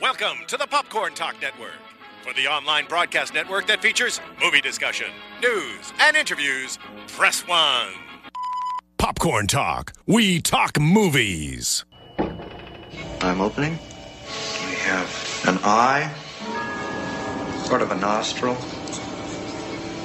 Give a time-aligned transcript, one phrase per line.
[0.00, 1.72] Welcome to the Popcorn Talk Network,
[2.22, 5.08] for the online broadcast network that features movie discussion,
[5.42, 6.78] news, and interviews.
[7.08, 7.88] Press one.
[8.98, 9.92] Popcorn Talk.
[10.06, 11.84] We talk movies.
[13.20, 13.72] I'm opening.
[14.68, 16.14] We have an eye,
[17.64, 18.56] sort of a nostril,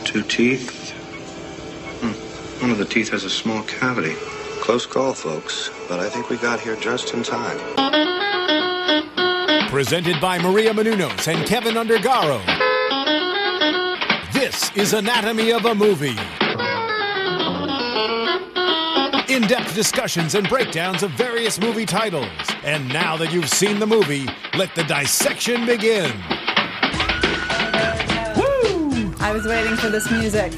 [0.05, 0.89] two teeth.
[2.01, 2.63] Hmm.
[2.63, 4.15] One of the teeth has a small cavity.
[4.59, 8.12] Close call, folks, but I think we got here just in time.
[9.73, 12.39] Presented by Maria Menounos and Keven Undergaro.
[14.31, 16.15] This is Anatomy of a Movie.
[19.33, 22.29] In depth discussions and breakdowns of various movie titles.
[22.63, 26.11] And now that you've seen the movie, let the dissection begin.
[28.37, 29.15] Woo!
[29.21, 30.53] I was waiting for this music.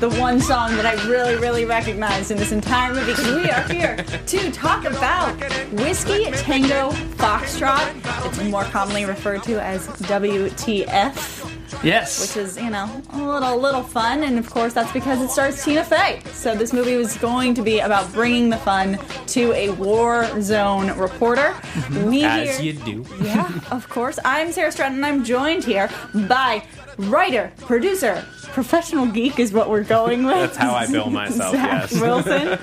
[0.00, 3.62] The one song that I really, really recognized in this entire movie because we are
[3.62, 3.96] here
[4.26, 5.34] to talk about
[5.72, 8.26] Whiskey Tango Foxtrot.
[8.26, 11.45] It's more commonly referred to as WTF,
[11.84, 12.20] Yes.
[12.20, 14.22] which is, you know, a little, little fun.
[14.24, 16.20] And of course, that's because it stars Tina Fey.
[16.32, 20.96] So this movie was going to be about bringing the fun to a war zone
[20.98, 21.54] reporter.
[22.06, 23.06] We As here- you do.
[23.22, 24.18] yeah, of course.
[24.24, 25.88] I'm Sarah Stratton, and I'm joined here
[26.28, 26.62] by
[26.98, 30.34] writer, producer, professional geek is what we're going with.
[30.36, 32.00] That's how I bill myself, Zach yes.
[32.00, 32.58] Wilson.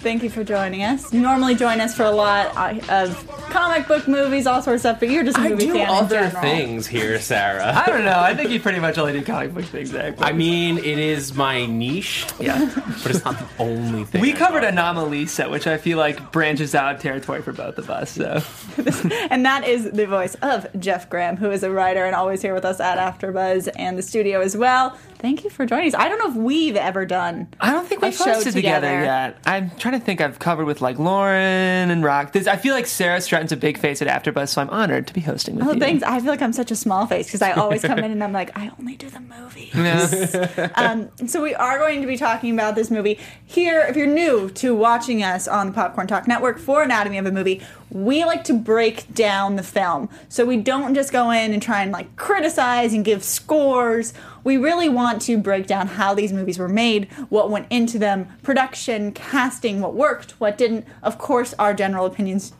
[0.00, 1.12] Thank you for joining us.
[1.12, 4.80] You normally join us for a lot uh, of comic book movies, all sorts of
[4.80, 6.40] stuff, but you're just a I movie do fan in other general.
[6.40, 7.74] things here, Sarah.
[7.74, 8.18] I don't know.
[8.18, 10.14] I think you pretty much only do comic book things, Zach.
[10.20, 12.70] I mean, it is my niche, yeah.
[13.02, 14.22] but it's not the only thing.
[14.22, 17.90] We I covered talk Anomalisa, which I feel like branches out territory for both of
[17.90, 18.12] us.
[18.12, 18.42] So
[19.30, 22.54] And that is the voice of Jeff Graham, who is a writer and always here
[22.54, 24.96] with us at AfterBuzz and the studio as well.
[25.20, 25.94] Thank you for joining us.
[25.94, 27.48] I don't know if we've ever done.
[27.60, 28.52] I don't think we've hosted together.
[28.88, 29.04] together.
[29.04, 29.38] yet.
[29.44, 30.20] I'm trying to think.
[30.20, 32.32] I've covered with like Lauren and Rock.
[32.32, 35.14] This, I feel like Sarah Stratton's a big face at AfterBuzz, so I'm honored to
[35.14, 35.80] be hosting with Oh, you.
[35.80, 36.02] thanks.
[36.02, 38.32] I feel like I'm such a small face because I always come in and I'm
[38.32, 39.74] like, I only do the movies.
[39.74, 40.70] Yeah.
[40.74, 43.80] um, so we are going to be talking about this movie here.
[43.88, 47.32] If you're new to watching us on the Popcorn Talk Network for Anatomy of a
[47.32, 50.08] Movie, we like to break down the film.
[50.28, 54.12] So we don't just go in and try and like criticize and give scores.
[54.44, 58.28] We really want to break down how these movies were made, what went into them,
[58.42, 60.86] production, casting, what worked, what didn't.
[61.02, 62.52] Of course, our general opinions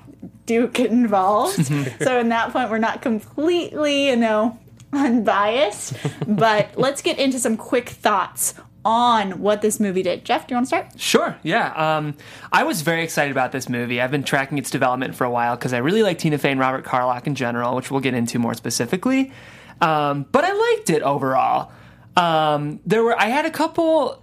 [0.47, 1.65] do get involved.
[2.03, 4.59] so in that point, we're not completely, you know,
[4.93, 5.95] unbiased.
[6.27, 8.55] but let's get into some quick thoughts
[8.85, 10.25] on what this movie did.
[10.25, 11.01] Jeff, do you want to start?
[11.01, 11.97] Sure, yeah.
[11.97, 12.15] Um,
[12.51, 14.01] I was very excited about this movie.
[14.01, 16.61] I've been tracking its development for a while because I really like Tina Fey and
[16.61, 19.33] Robert Carlock in general, which we'll get into more specifically.
[19.81, 21.73] Um, but I liked it overall.
[22.17, 24.23] Um, there were I had a couple.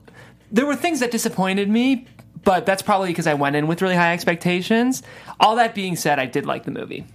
[0.51, 2.07] There were things that disappointed me,
[2.44, 5.03] but that's probably because I went in with really high expectations.
[5.40, 7.06] All that being said, I did like the movie.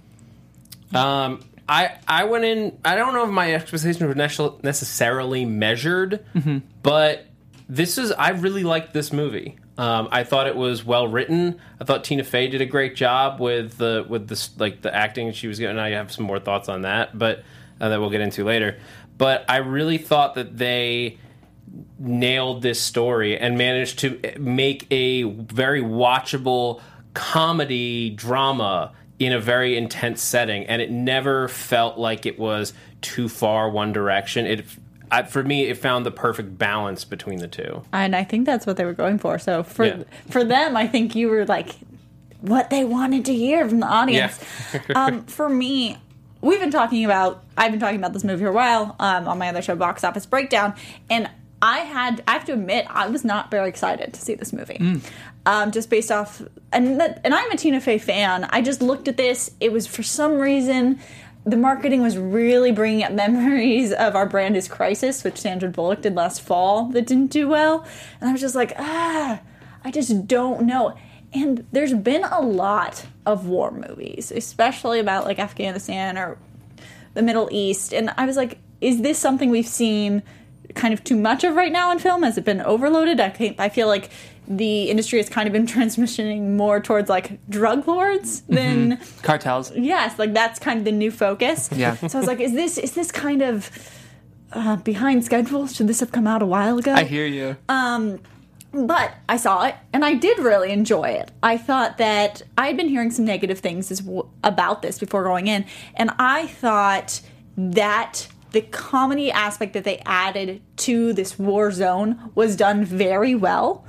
[0.93, 2.77] Um, I I went in.
[2.83, 4.13] I don't know if my expectations were
[4.63, 6.25] necessarily measured,
[6.81, 7.25] but
[7.69, 8.11] this is.
[8.11, 9.57] I really liked this movie.
[9.77, 11.59] Um, I thought it was well written.
[11.79, 15.31] I thought Tina Fey did a great job with the with this like the acting
[15.31, 15.79] she was getting.
[15.79, 17.43] I have some more thoughts on that, but
[17.81, 18.77] uh, that we'll get into later.
[19.17, 21.17] But I really thought that they
[21.97, 26.81] nailed this story and managed to make a very watchable
[27.13, 33.29] comedy drama in a very intense setting and it never felt like it was too
[33.29, 34.65] far one direction it
[35.13, 38.65] I, for me it found the perfect balance between the two And I think that's
[38.65, 39.37] what they were going for.
[39.39, 40.03] So for Yeah.
[40.29, 41.75] for them, I think you were like
[42.41, 44.39] what they wanted to hear from the audience.
[44.95, 45.97] um, for me,
[46.41, 49.37] we've been talking about I've been talking about this movie for a while um, on
[49.37, 50.73] my other show, Box Office Breakdown,
[51.09, 51.29] and
[51.61, 54.99] I had I have to admit I was not very excited to see this movie.
[55.45, 56.41] Um, just based off,
[56.71, 58.45] and that, and I'm a Tina Fey fan.
[58.49, 59.51] I just looked at this.
[59.59, 60.99] It was for some reason
[61.45, 66.01] the marketing was really bringing up memories of our brand is crisis which sandra bullock
[66.01, 67.85] did last fall that didn't do well.
[68.19, 69.41] And i was just like ah
[69.83, 70.95] i just don't know.
[71.35, 76.37] And there's been a lot of war movies especially about like afghanistan or
[77.13, 77.93] the middle east.
[77.93, 80.23] And i was like is this something we've seen
[80.75, 82.23] kind of too much of right now in film?
[82.23, 83.19] Has it been overloaded?
[83.19, 84.09] I, I feel like
[84.47, 89.71] the industry has kind of been transitioning more towards like drug lords than Cartels.
[89.75, 91.95] yes like that's kind of the new focus Yeah.
[91.95, 93.69] so i was like is this is this kind of
[94.51, 97.55] uh, behind schedule should this have come out a while ago I hear you.
[97.69, 98.19] Um,
[98.71, 101.31] but I saw it and I did really enjoy it.
[101.43, 105.23] I thought that I had been hearing some negative things as w- about this before
[105.23, 107.21] going in, and I thought
[107.55, 113.85] that the comedy aspect that they added to this war zone was done very well.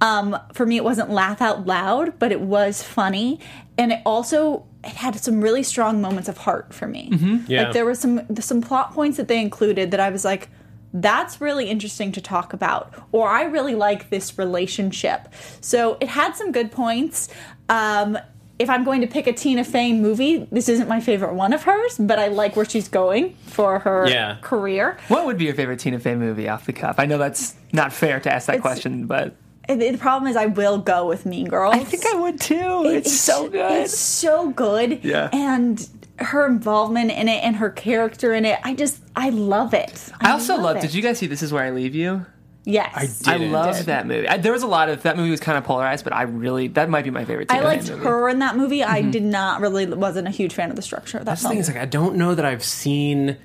[0.00, 3.40] Um, for me, it wasn't laugh out loud, but it was funny,
[3.78, 7.10] and it also it had some really strong moments of heart for me.
[7.48, 7.64] Yeah.
[7.64, 10.50] Like there were some some plot points that they included that I was like,
[10.92, 15.28] that's really interesting to talk about, or I really like this relationship.
[15.60, 17.28] So it had some good points.
[17.68, 18.18] Um,
[18.56, 21.64] if I'm going to pick a Tina Fey movie, this isn't my favorite one of
[21.64, 24.36] hers, but I like where she's going for her Yeah.
[24.42, 24.96] career.
[25.08, 26.96] What would be your favorite Tina Fey movie off the cuff?
[27.00, 29.34] I know that's not fair to ask that It's- question, but And
[29.68, 31.74] The problem is, I will go with Mean Girls.
[31.74, 32.82] I think I would too.
[32.86, 33.72] It's, so good.
[33.82, 35.02] It's so good.
[35.04, 35.30] Yeah.
[35.32, 35.88] And
[36.18, 40.10] her involvement in it and her character in it, I just, I love it.
[40.20, 40.76] I also love.
[40.76, 40.82] it.
[40.82, 42.26] Did you guys see This Is Where I Leave You?
[42.66, 43.22] Yes.
[43.26, 43.52] I I Didn't.
[43.52, 43.86] loved Did.
[43.86, 44.26] that movie.
[44.28, 46.68] I, there was a lot of that movie was kind of polarized, but I really
[46.68, 47.50] that might be my favorite.
[47.52, 48.04] I liked movie.
[48.04, 48.82] her in that movie.
[48.82, 49.10] I Mm-hmm.
[49.10, 51.58] did not really, wasn't a huge fan of the structure of that That's the thing
[51.58, 53.36] is like I don't know that I've seen.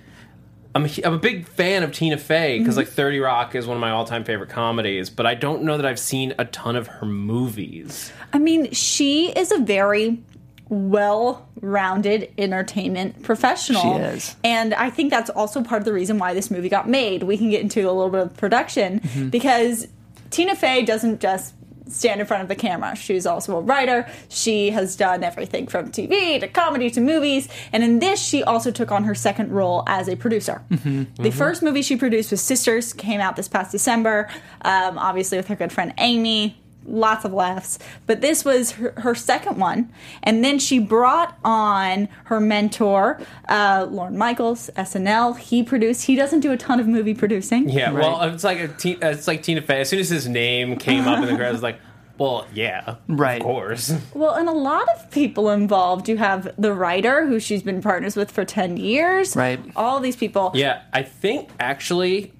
[0.75, 3.75] I'm a, I'm a big fan of Tina Fey because like Thirty Rock is one
[3.75, 6.75] of my all time favorite comedies, but I don't know that I've seen a ton
[6.75, 8.11] of her movies.
[8.33, 10.21] I mean, she is a very
[10.69, 13.81] well-rounded entertainment professional.
[13.81, 14.35] She is.
[14.43, 17.23] And I think that's also part of the reason why this movie got made.
[17.23, 19.29] We can get into a little bit of production Mm-hmm.
[19.29, 19.87] because
[20.29, 21.53] Tina Fey doesn't just
[21.89, 22.95] stand in front of the camera.
[22.95, 24.07] She's also a writer.
[24.29, 27.47] She has done everything from TV to comedy to movies.
[27.73, 30.61] And in this, she also took on her second role as a producer.
[30.69, 31.21] Mm-hmm.
[31.21, 34.29] The first movie she produced was Sisters, came out this past December,
[34.61, 36.57] um, obviously with her good friend Amy.
[36.89, 37.77] Lots of laughs.
[38.07, 39.91] But this was her, her second one.
[40.23, 45.37] And then she brought on her mentor, uh, Lorne Michaels, SNL.
[45.37, 47.69] He produced, he doesn't do a ton of movie producing.
[47.69, 47.95] Yeah, Right.
[48.03, 49.81] well, it's like a Ti- it's like Tina Fey.
[49.81, 51.79] As soon as his name came up in the crowd, I was like,
[52.17, 53.39] well, yeah, Right.
[53.39, 53.93] of course.
[54.13, 56.09] Well, and a lot of people involved.
[56.09, 59.35] You have the writer who she's been partners with for 10 years.
[59.37, 59.59] Right.
[59.75, 60.51] All these people.
[60.53, 62.33] Yeah, I think actually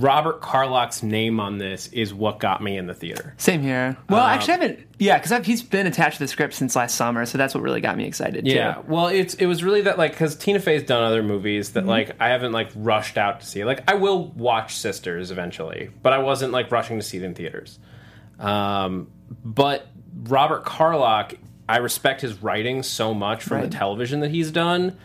[0.00, 3.34] Robert Carlock's name on this is what got me in the theater.
[3.36, 3.96] Same here.
[4.08, 4.78] Well, Um, actually, I haven't.
[4.98, 7.80] Yeah, because he's been attached to the script since last summer, so that's what really
[7.80, 8.46] got me excited.
[8.48, 8.84] Yeah, too.
[8.88, 12.16] well, it's it was really that like because Tina Fey's done other movies that like
[12.20, 13.64] I haven't like rushed out to see.
[13.64, 17.34] Like I will watch Sisters eventually, but I wasn't like rushing to see it in
[17.34, 17.78] theaters.
[18.40, 19.08] Um,
[19.44, 19.86] but
[20.24, 21.34] Robert Carlock,
[21.68, 23.70] I respect his writing so much from Right.
[23.70, 24.96] the television that he's done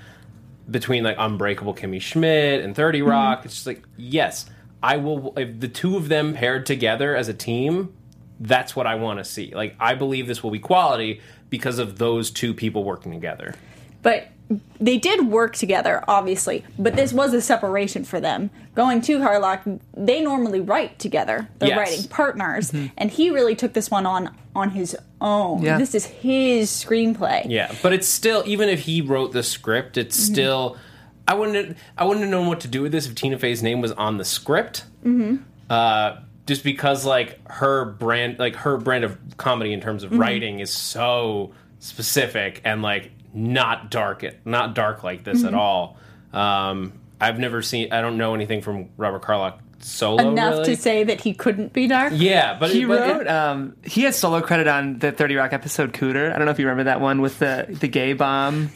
[0.69, 3.45] between like Unbreakable Kimmy Schmidt and 30 Rock.
[3.45, 4.47] It's just like, yes,
[4.85, 5.33] I will.
[5.35, 7.95] If the two of them paired together as a team,
[8.39, 9.51] that's what I want to see.
[9.55, 13.55] Like, I believe this will be quality because of those two people working together.
[14.03, 14.27] But
[14.79, 16.63] they did work together, obviously.
[16.77, 18.51] But this was a separation for them.
[18.75, 21.47] Going to Harlock, they normally write together.
[21.57, 21.77] They're Yes.
[21.77, 22.69] writing partners.
[22.69, 22.87] Mm-hmm.
[22.97, 25.63] And he really took this one on on his own.
[25.63, 25.79] Yeah.
[25.79, 27.47] This is his screenplay.
[27.49, 30.33] Yeah, but it's still even if he wrote the script, it's mm-hmm.
[30.33, 30.77] still.
[31.27, 31.77] I wouldn't.
[31.97, 34.17] I wouldn't have known what to do with this if Tina Fey's name was on
[34.17, 34.85] the script.
[35.03, 35.37] Mm-hmm.
[35.69, 40.59] Uh, just because like her brand, like her brand of comedy in terms of writing
[40.59, 45.97] is so specific and like not dark, not dark like this at all.
[46.33, 47.91] Um, I've never seen.
[47.91, 50.65] I don't know anything from Robert Carlock solo Enough really.
[50.65, 52.11] to say that he couldn't be dark.
[52.15, 53.27] Yeah, but He it, but it- wrote.
[53.27, 56.31] um, he had solo credit on the Thirty Rock episode Cooter.
[56.33, 58.69] I don't know if you remember that one with the the gay bomb,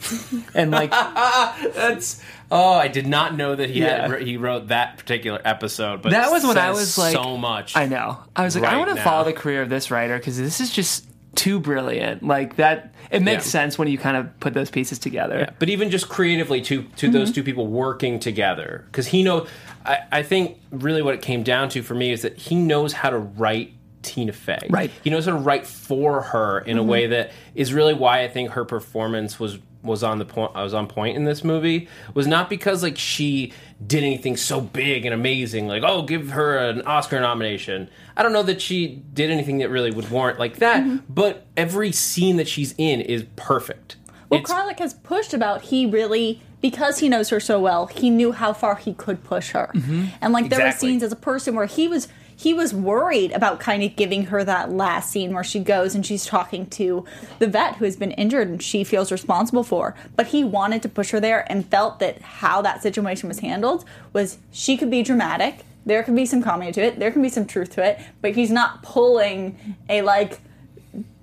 [0.54, 0.90] and like
[1.74, 2.20] That's
[2.50, 4.08] oh, I did not know that he Yeah.
[4.08, 6.02] had he wrote that particular episode.
[6.02, 7.76] But that was when I was like so much.
[7.76, 8.18] I know.
[8.34, 10.70] I was like, I want to follow the career of this writer because this is
[10.70, 11.06] just
[11.36, 12.24] too brilliant.
[12.24, 13.50] Like that, it makes Yeah.
[13.52, 15.48] sense when you kind of put those pieces together.
[15.60, 17.12] But even just creatively, to to Mm-hmm.
[17.12, 19.46] those two people working together, because he know,
[19.86, 22.92] I, I think really what it came down to for me is that he knows
[22.92, 24.66] how to write Tina Fey.
[24.70, 24.90] Right.
[25.04, 28.28] He knows how to write for her in a way that is really why I
[28.28, 30.52] think her performance was was on the point.
[30.54, 33.52] I was on point in this movie was not because like she
[33.84, 37.88] did anything so big and amazing, like oh, give her an Oscar nomination.
[38.16, 40.98] I don't know that she did anything that really would warrant like that, mm-hmm.
[41.08, 43.96] but every scene that she's in is perfect.
[44.28, 47.86] Well, It's- Carlock has pushed about he really because he knows her so well.
[47.86, 50.06] He knew how far he could push her, mm-hmm.
[50.20, 52.08] and like there were scenes as a person where he was
[52.40, 56.06] he was worried about kind of giving her that last scene where she goes and
[56.06, 57.04] she's talking to
[57.38, 59.94] the vet who has been injured and she feels responsible for.
[60.16, 63.84] But he wanted to push her there and felt that how that situation was handled
[64.14, 65.66] was she could be dramatic.
[65.84, 66.98] There could be some comedy to it.
[66.98, 70.40] There can be some truth to it, but he's not pulling a like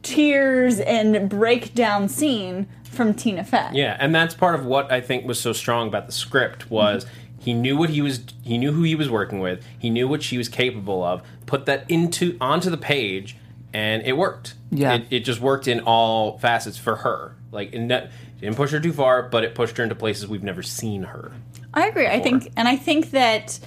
[0.03, 3.69] tears and breakdown scene from Tina Fey.
[3.73, 7.05] Yeah, and that's part of what I think was so strong about the script was
[7.05, 7.26] mm-hmm.
[7.47, 10.21] He knew what he was he knew who he was working with, he knew what
[10.21, 13.37] she was capable of, put that into onto the page
[13.73, 14.55] and it worked.
[14.69, 14.95] Yeah.
[14.95, 17.37] It, it just worked in all facets for her.
[17.53, 18.09] Like it ne-
[18.41, 21.31] didn't push her too far, but it pushed her into places we've never seen her.
[21.73, 22.07] I agree.
[22.07, 23.57] I think, and I think that.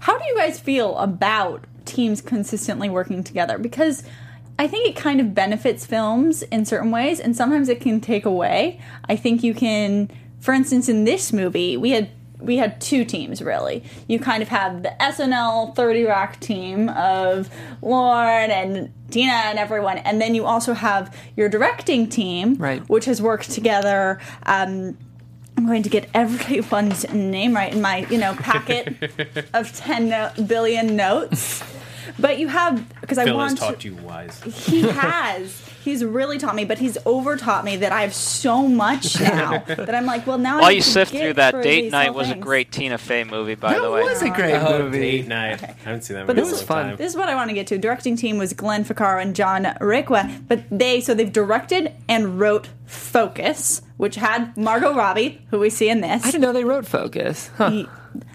[0.00, 4.02] How do you guys feel about teams consistently working together because
[4.58, 8.26] I think it kind of benefits films in certain ways, and sometimes it can take
[8.26, 8.78] away.
[9.08, 10.10] I think you can,
[10.40, 12.10] for instance, in this movie, we had
[12.44, 13.82] we had two teams really.
[14.08, 17.48] You kind of have the SNL 30 Rock team of
[17.82, 22.82] Lorne and Tina and everyone, and then you also have your directing team, Right.
[22.88, 24.18] which has worked together.
[24.44, 24.96] Um,
[25.56, 28.96] I'm going to get everyone's name right in my you know packet
[29.54, 31.62] of 10 no- billion notes.
[32.18, 34.42] But you have because I Phil has want to, taught you wise.
[34.66, 35.68] he has.
[35.84, 39.58] He's really taught me, but he's over taught me that I have so much now
[39.66, 42.08] that I'm like, well, now I While have you sift get through that, Date Night
[42.08, 44.00] whole was a great Tina Fey movie, by That the way.
[44.02, 45.00] It was a great Oh, movie.
[45.00, 45.62] date night.
[45.62, 45.74] Okay.
[45.80, 46.86] I haven't seen that But movie this in a is fun.
[46.86, 46.96] time.
[46.96, 47.78] This is what I want to get to.
[47.78, 52.68] Directing team was Glenn Ficarra and John Requa, but they so they've directed and wrote
[52.86, 56.22] Focus, which had Margot Robbie, who we see in this.
[56.24, 57.50] I didn't know they wrote Focus.
[57.56, 57.70] Huh.
[57.70, 57.88] He-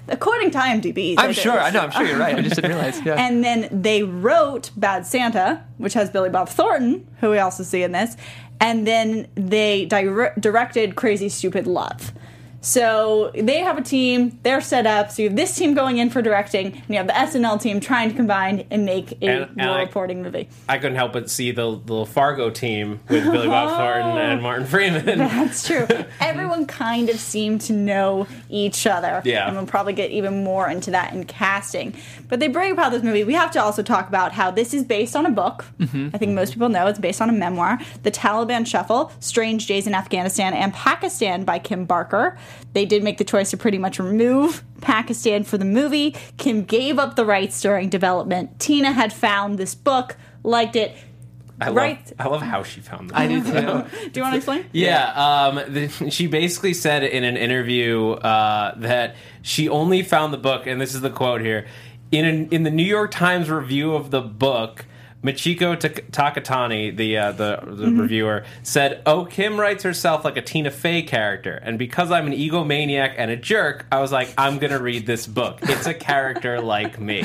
[0.08, 1.60] according to IMDb, I'm sure.
[1.60, 1.82] I know.
[1.82, 2.36] I'm sure you're right.
[2.36, 3.02] I just didn't realize.
[3.02, 3.16] Yeah.
[3.16, 7.84] And then they wrote Bad Santa, which has Billy Bob Thornton, who we also see
[7.84, 8.16] in this.
[8.60, 12.12] And then they dire- directed Crazy Stupid Love.
[12.68, 15.10] So they have a team, they're set up.
[15.10, 17.80] So you have this team going in for directing, and you have the SNL team
[17.80, 20.50] trying to combine and make a And- and I- reporting movie.
[20.68, 24.18] I couldn't help but see the little Fargo team with Billy Bob Thornton oh.
[24.18, 25.06] and Martin Freeman.
[25.20, 25.88] That's true.
[26.20, 29.22] Everyone kind of seemed to know each other.
[29.24, 29.48] Yeah.
[29.48, 31.94] And we'll probably get even more into that in casting.
[32.30, 33.24] But they bring about this movie.
[33.24, 35.66] We have to also talk about how this is based on a book.
[35.80, 37.80] I think most people know it's based on a memoir.
[38.04, 42.38] The Taliban Shuffle, Strange Days in Afghanistan and Pakistan by Kim Barker.
[42.74, 46.16] They did make the choice to pretty much remove Pakistan for the movie.
[46.38, 48.60] Kim gave up the rights during development.
[48.60, 50.96] Tina had found this book, liked it.
[51.60, 52.14] I love, Right.
[52.20, 53.18] I love how she found them.
[53.18, 53.52] I do too.
[54.12, 54.66] Do you want to explain?
[54.74, 60.38] Yeah, um, the, she basically said in an interview uh, that she only found the
[60.38, 61.66] book, and this is the quote here
[62.12, 64.86] in an, in the New York Times review of the book.
[65.24, 70.44] Michiko Tak- Kakutani, the uh, the, the reviewer, said, "Oh, Kim writes herself like a
[70.44, 74.60] Tina Fey character, and because I'm an egomaniac and a jerk, I was like, I'm
[74.60, 75.58] gonna read this book.
[75.64, 77.24] It's a character like me.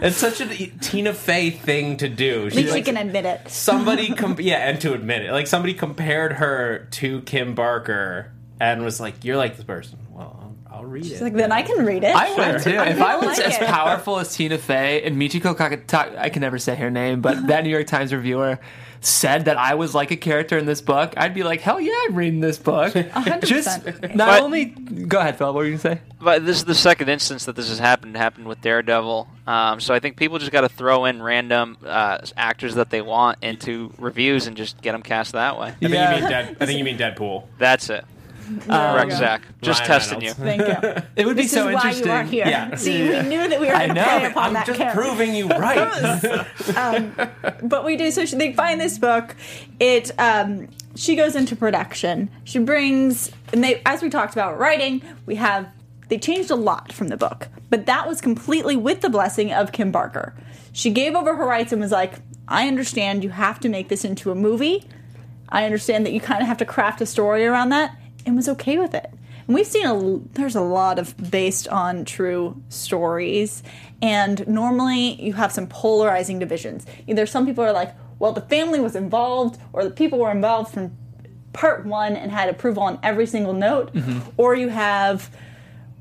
[0.00, 2.46] It's such a Tina Fey thing to do.
[2.48, 3.48] At least she like- can admit it.
[3.48, 8.84] somebody com- yeah and to admit it like somebody compared her to kim barker and
[8.84, 9.98] was like you're like this person
[10.70, 12.14] i'll, I'll read it Like, then I can read it.
[12.14, 12.70] I would too.
[12.70, 13.66] If I was like as it.
[13.66, 17.64] powerful as Tina Fey and Michiko Kakata, I can never say her name, but that
[17.64, 18.58] New York Times reviewer
[19.00, 21.92] said that I was like a character in this book, I'd be like, hell yeah,
[22.08, 22.92] I'm reading this book.
[23.44, 24.16] Just 100%.
[24.16, 24.64] not But- only.
[24.64, 25.46] Go ahead, Phil.
[25.46, 26.00] What were you gonna say?
[26.20, 28.16] But this is the second instance that this has happened.
[28.16, 29.28] It happened with Daredevil.
[29.46, 33.00] Um, so I think people just got to throw in random uh, actors that they
[33.00, 35.68] want into reviews and just get them cast that way.
[35.68, 37.44] I think you mean Dead, I think you mean Deadpool.
[37.56, 38.04] That's it.
[38.48, 39.16] There we Correct, go.
[39.16, 39.42] Zach.
[39.62, 40.38] Just Ryan testing Reynolds.
[40.38, 40.44] you.
[40.44, 41.02] Thank you.
[41.16, 42.06] It would be This so is why interesting.
[42.06, 42.46] you are here.
[42.46, 42.74] Yeah.
[42.76, 44.04] See, we knew that we were I going to know.
[44.04, 45.00] play upon I'm that just character.
[45.02, 46.46] proving you right.
[47.62, 48.10] But we do.
[48.10, 49.34] So she, they find this book.
[49.80, 50.10] It.
[50.18, 52.28] Um, she goes into production.
[52.44, 55.68] She brings, and they, as we talked about writing, we have.
[56.08, 59.72] They changed a lot from the book, but that was completely with the blessing of
[59.72, 60.34] Kim Barker.
[60.72, 62.14] She gave over her rights and was like,
[62.48, 63.22] "I understand.
[63.24, 64.88] You have to make this into a movie.
[65.50, 67.94] I understand that you kind of have to craft a story around that,"
[68.26, 69.10] and was okay with it.
[69.46, 73.62] And we've seen a there's a lot of based on true stories,
[74.02, 76.84] and normally you have some polarizing divisions.
[77.06, 80.74] Either some people are like, "Well, the family was involved," or the people were involved
[80.74, 80.92] from
[81.54, 84.20] part one and had approval on every single note, mm-hmm.
[84.36, 85.30] or you have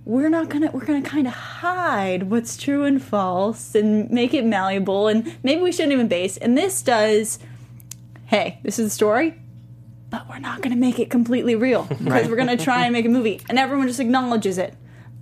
[0.07, 4.45] we're not gonna we're gonna kind of hide what's true and false and make it
[4.45, 6.37] malleable and maybe we shouldn't even base.
[6.37, 7.39] And this does
[8.27, 9.35] hey this is the story
[10.09, 13.09] but we're not gonna make it completely real because we're gonna try and make a
[13.09, 14.73] movie and everyone just acknowledges it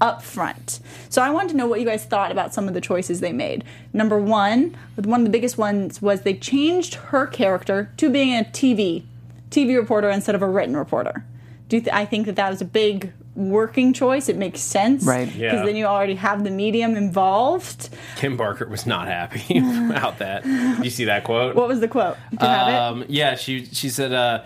[0.01, 2.81] up front so i wanted to know what you guys thought about some of the
[2.81, 3.63] choices they made
[3.93, 8.43] number one one of the biggest ones was they changed her character to being a
[8.43, 9.03] tv
[9.49, 11.23] tv reporter instead of a written reporter
[11.69, 15.03] do you th- i think that that was a big working choice it makes sense
[15.05, 15.25] Right.
[15.27, 15.65] because Yeah.
[15.65, 19.57] then you already have the medium involved Kim Barker was not happy
[19.89, 20.43] about that.
[20.43, 21.53] Did you see that quote?
[21.55, 24.43] what was the quote do you have it Um, yeah, she she said, uh,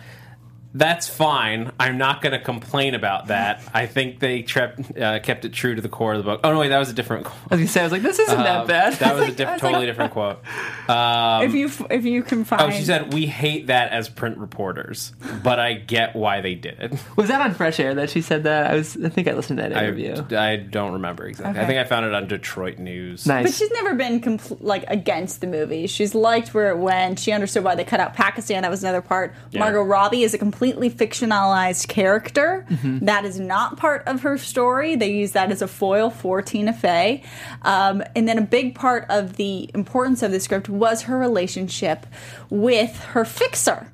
[0.73, 1.71] "That's fine.
[1.79, 3.61] I'm not going to complain about that.
[3.73, 6.53] I think they trept, uh, kept it true to the core of the book." Oh
[6.53, 7.25] no, wait, that was a different.
[7.25, 7.37] quote.
[7.51, 8.93] I was gonna say, I was like, this isn't Uh, that bad.
[8.93, 10.39] That was a diff- was like- totally different quote.
[10.89, 14.37] if you f- if you can find Oh, she said, "We hate that as print
[14.37, 18.21] reporters, but I get why they did it." was that on Fresh Air that she
[18.21, 18.71] said that?
[18.71, 18.97] I was.
[19.03, 20.23] I think I listened to that interview.
[20.37, 21.61] I don't remember exactly.
[21.61, 23.25] I think I found it on Detroit News.
[23.25, 23.45] nice.
[23.45, 25.87] But she's never been compl- like against the movie.
[25.87, 27.19] She's liked where it went.
[27.19, 28.61] She understood why they cut out Pakistan.
[28.63, 29.33] That was another part.
[29.51, 29.59] Yeah.
[29.59, 32.65] Margot Robbie is a complete completely fictionalized character.
[32.83, 34.97] That is not part of her story.
[34.97, 37.23] They use that as a foil for Tina Fey.
[37.61, 42.05] Um, and then a big part of the importance of the script was her relationship
[42.49, 43.93] with her fixer.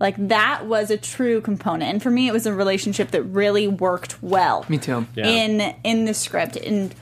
[0.00, 3.68] Like that was a true component, and for me, it was a relationship that really
[3.68, 4.64] worked well.
[4.66, 5.06] Me too.
[5.14, 5.28] Yeah.
[5.28, 6.94] In in the script, and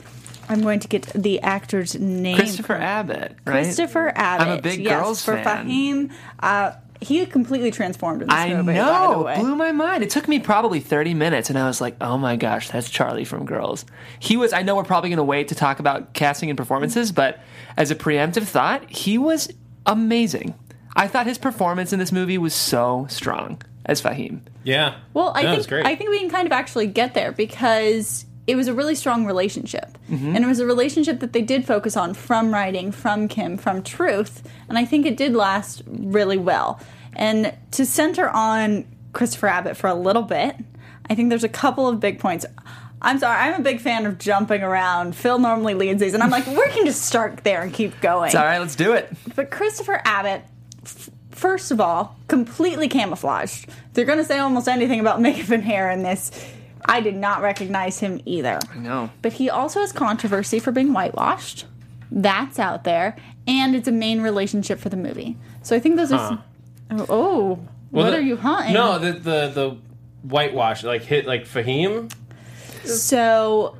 [0.49, 2.35] I'm going to get the actor's name.
[2.35, 3.63] Christopher Abbott, right?
[3.63, 4.47] Christopher Abbott.
[4.47, 5.69] I'm a big yes, Girls for fan.
[5.69, 6.11] Fahim.
[6.39, 8.67] Uh, he completely transformed in this I movie.
[8.67, 9.39] by the know, way.
[9.39, 10.03] blew my mind.
[10.03, 13.25] It took me probably 30 minutes, and I was like, "Oh my gosh, that's Charlie
[13.25, 13.85] from Girls."
[14.19, 14.51] He was.
[14.53, 17.39] I know we're probably going to wait to talk about casting and performances, but
[17.77, 19.49] as a preemptive thought, he was
[19.85, 20.55] amazing.
[20.95, 24.41] I thought his performance in this movie was so strong as Fahim.
[24.63, 24.95] Yeah.
[25.13, 25.85] Well, I No, it was think great.
[25.85, 29.25] I think we can kind of actually get there because it was a really strong
[29.25, 30.35] relationship, Mm-hmm.
[30.35, 33.83] and it was a relationship that they did focus on from writing, from Kim, from
[33.83, 36.79] Truth, and I think it did last really well.
[37.15, 40.55] And to center on Christopher Abbott for a little bit,
[41.09, 42.45] I think there's a couple of big points.
[43.01, 45.15] I'm sorry, I'm a big fan of jumping around.
[45.15, 48.27] Phil normally leads these, and I'm like, we can just start there and keep going.
[48.27, 48.59] It's all right.
[48.59, 49.09] Let's do it.
[49.35, 50.43] But Christopher Abbott,
[50.83, 53.69] f- first of all, completely camouflaged.
[53.93, 56.31] They're going to say almost anything about makeup and hair in this.
[56.85, 58.59] I did not recognize him either.
[58.75, 59.09] No.
[59.21, 61.65] But he also has controversy for being whitewashed.
[62.11, 63.15] That's out there.
[63.47, 65.37] And it's a main relationship for the movie.
[65.61, 66.29] So I think those are.
[66.29, 66.43] Some,
[66.91, 67.47] oh, oh,
[67.91, 68.73] Well, what the- are you hunting?
[68.73, 69.77] No, the the the
[70.23, 72.11] whitewash like hit like Fahim.
[72.85, 73.77] So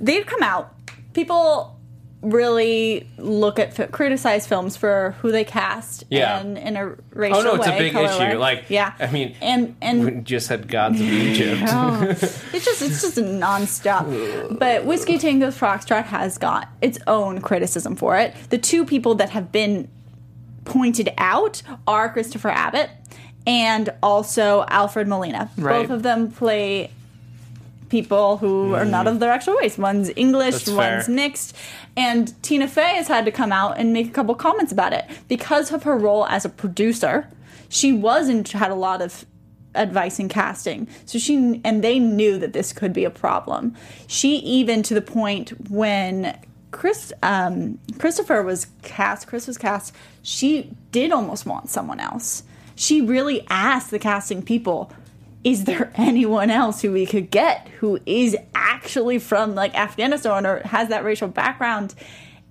[0.00, 0.74] they've come out.
[1.12, 1.73] People
[2.32, 6.38] really look at criticize films for who they cast Yeah.
[6.40, 7.40] and in a racial way.
[7.40, 8.18] Oh no, it's way, a big issue.
[8.18, 8.36] way.
[8.36, 11.62] Like yeah, I mean, and and we just had gods of Egypt.
[11.76, 14.58] Oh, it's just it's just a nonstop.
[14.58, 18.34] But Whiskey Tango Foxtrot has got its own criticism for it.
[18.50, 19.88] The two people that have been
[20.64, 22.90] pointed out are Christopher Abbott
[23.46, 25.50] and also Alfred Molina.
[25.58, 25.82] Right.
[25.82, 26.90] Both of them play
[27.94, 29.78] people who are not of their actual race.
[29.78, 31.14] One's English, That's one's fair.
[31.14, 31.56] mixed.
[31.96, 35.04] And Tina Fey has had to come out and make a couple comments about it
[35.28, 37.28] because of her role as a producer.
[37.68, 39.24] She was and had a lot of
[39.76, 40.88] advice in casting.
[41.06, 43.76] So she and they knew that this could be a problem.
[44.08, 46.36] She even to the point when
[46.72, 49.94] Chris um, Christopher was cast, Chris was cast.
[50.22, 52.42] She did almost want someone else.
[52.74, 54.90] She really asked the casting people,
[55.44, 60.60] "Is there anyone else who we could get who is actually from like Afghanistan or
[60.60, 61.94] has that racial background?"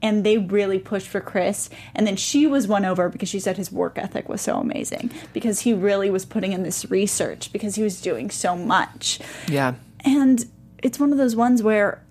[0.01, 1.69] And they really pushed for Chris.
[1.95, 5.11] And then she was won over because she said his work ethic was so amazing
[5.31, 9.19] because he really was putting in this research because he was doing so much.
[9.47, 9.75] Yeah.
[10.03, 10.45] And
[10.83, 12.03] it's one of those ones where,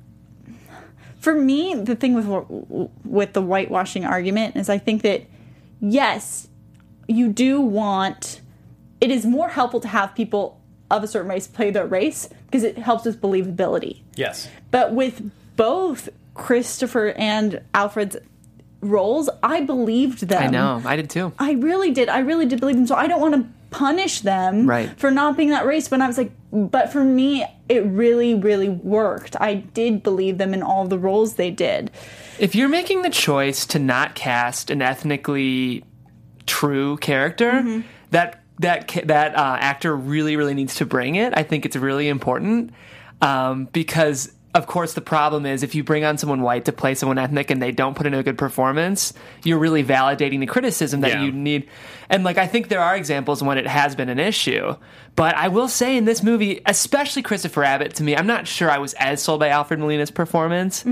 [1.20, 5.26] for me, the thing with with the whitewashing argument is I think that
[5.80, 6.48] yes,
[7.06, 8.40] you do want.
[9.00, 10.60] It is more helpful to have people
[10.92, 14.00] of a certain race play their race because it helps with believability.
[14.14, 14.48] yes.
[14.70, 18.16] But with both Christopher and Alfred's
[18.80, 20.42] roles, I believed them.
[20.42, 20.82] I know.
[20.84, 21.32] I did too.
[21.38, 22.08] I really did.
[22.08, 22.86] I really did believe them.
[22.86, 24.90] So I don't want to punish them Right.
[24.98, 25.88] for not being that race.
[25.88, 29.36] But I was like, but for me, it really, really worked.
[29.40, 31.90] I did believe them in all the roles they did.
[32.38, 35.84] If you're making the choice to not cast an ethnically
[36.46, 37.80] true character, Mm-hmm.
[38.10, 41.32] that that that uh, actor really really needs to bring it.
[41.36, 42.70] I think it's really important
[43.20, 44.32] um, because.
[44.54, 47.50] Of course, the problem is if you bring on someone white to play someone ethnic
[47.50, 51.22] and they don't put in a good performance, you're really validating the criticism that Yeah.
[51.22, 51.70] you need.
[52.10, 54.76] And like, I think there are examples when it has been an issue.
[55.16, 58.70] But I will say in this movie, especially Christopher Abbott, to me, I'm not sure
[58.70, 60.84] I was as sold by Alfred Molina's performance.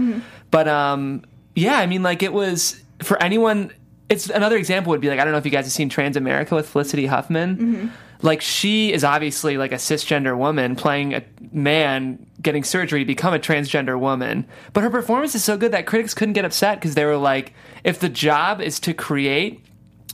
[0.50, 1.22] But um,
[1.54, 3.72] yeah, I mean, like it was for anyone.
[4.10, 6.50] It's another example would be like I don't know if you guys have seen Transamerica
[6.50, 7.56] with Felicity Huffman.
[7.56, 7.88] Mm-hmm.
[8.22, 13.32] Like she is obviously like a cisgender woman playing a man getting surgery to become
[13.32, 16.94] a transgender woman, but her performance is so good that critics couldn't get upset because
[16.94, 19.64] they were like, if the job is to create,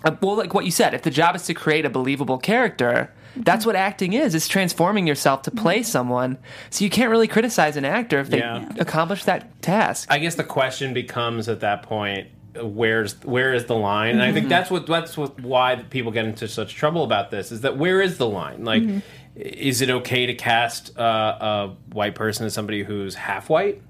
[0.05, 3.11] a, well, like what you said, if the job is to create a believable character.
[3.33, 3.43] Mm-hmm.
[3.43, 4.35] That's what acting is.
[4.35, 5.85] It's transforming yourself to play mm-hmm.
[5.85, 6.39] someone.
[6.71, 8.69] So you can't really criticize an actor if they Yeah.
[8.79, 10.07] accomplish that task.
[10.11, 12.29] I guess the question becomes at that point
[12.63, 14.35] where's where is the line and i Mm-hmm.
[14.35, 17.77] think that's what that's what why people get into such trouble about this is that
[17.77, 18.99] where is the line like Mm-hmm.
[19.37, 21.03] is it okay to cast uh,
[21.41, 23.83] a white person as somebody who's half white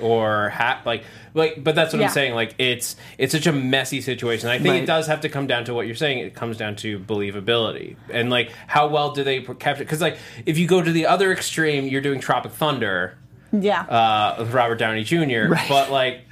[0.00, 1.04] or half like
[1.34, 2.06] like but that's what Yeah.
[2.06, 4.82] i'm saying like it's it's such a messy situation i think Right.
[4.84, 7.96] it does have to come down to what you're saying it comes down to believability
[8.10, 11.30] and like how well do they capture because like if you go to the other
[11.32, 13.18] extreme you're doing tropic thunder
[13.52, 13.82] Yeah.
[13.82, 15.48] uh, with Robert Downey Jr.
[15.50, 15.68] Right.
[15.68, 16.22] But like,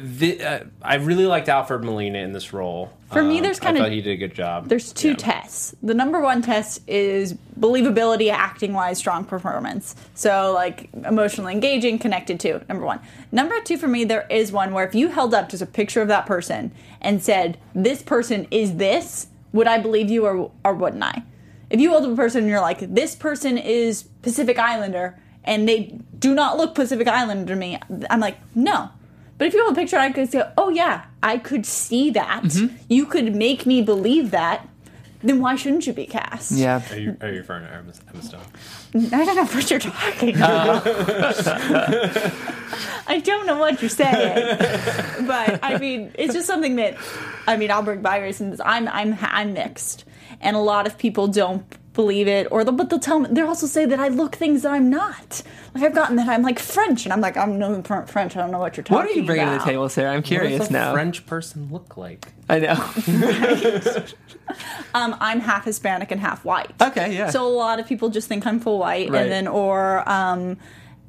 [0.00, 2.90] the, uh, I really liked Alfred Molina in this role.
[3.12, 4.68] For me, Um, there's I kinda- thought he did a good job.
[4.68, 5.14] There's two Yeah.
[5.16, 5.74] tests.
[5.82, 9.94] The number one test is believability, acting wise, strong performance.
[10.14, 13.00] So, like, emotionally engaging, connected to, number one.
[13.32, 16.02] Number two, for me, there is one where if you held up just a picture
[16.02, 20.74] of that person and said, This person is this, would I believe you or, or
[20.74, 21.22] wouldn't I?
[21.70, 25.66] If you hold up a person and you're like, This person is Pacific Islander, and
[25.68, 27.78] they do not look Pacific Islander to me,
[28.10, 28.90] I'm like, No.
[29.38, 32.42] But if you have a picture, I could say, "Oh yeah, I could see that.
[32.42, 32.76] Mm-hmm.
[32.88, 34.68] You could make me believe that."
[35.20, 36.52] Then why shouldn't you be cast?
[36.52, 36.80] Yeah.
[36.92, 38.40] Are you, are you referring to Emma, Emma Stone?
[39.12, 40.86] I don't know what you're talking about.
[43.08, 44.58] I don't know what you're saying,
[45.26, 46.96] but I mean, it's just something that
[47.46, 47.70] I mean.
[47.70, 48.60] I'll bring by reasons.
[48.64, 50.04] I'm I'm I'm mixed,
[50.40, 51.64] and a lot of people don't
[51.98, 53.28] believe it, or they'll, but they'll tell me.
[53.32, 55.42] They'll also say that I look things that I'm not.
[55.74, 58.36] Like I've gotten that I'm like French, and I'm like I'm no French.
[58.36, 60.10] I don't know what you're talking What are you bringing to the table, Sarah?
[60.12, 60.92] I'm What curious does a now.
[60.92, 62.28] French person look like?
[62.48, 64.04] I know.
[64.94, 66.70] Um, I'm half Hispanic and half white.
[66.80, 67.28] Okay, yeah.
[67.28, 69.22] So a lot of people just think I'm full white, Right.
[69.24, 70.56] and then or um,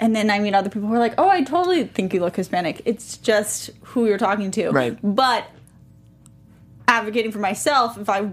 [0.01, 2.35] and then I meet other people who are like, "Oh, I totally think you look
[2.35, 4.97] Hispanic." It's just who you're talking to, Right.
[5.01, 5.45] But
[6.87, 8.29] advocating for myself, if I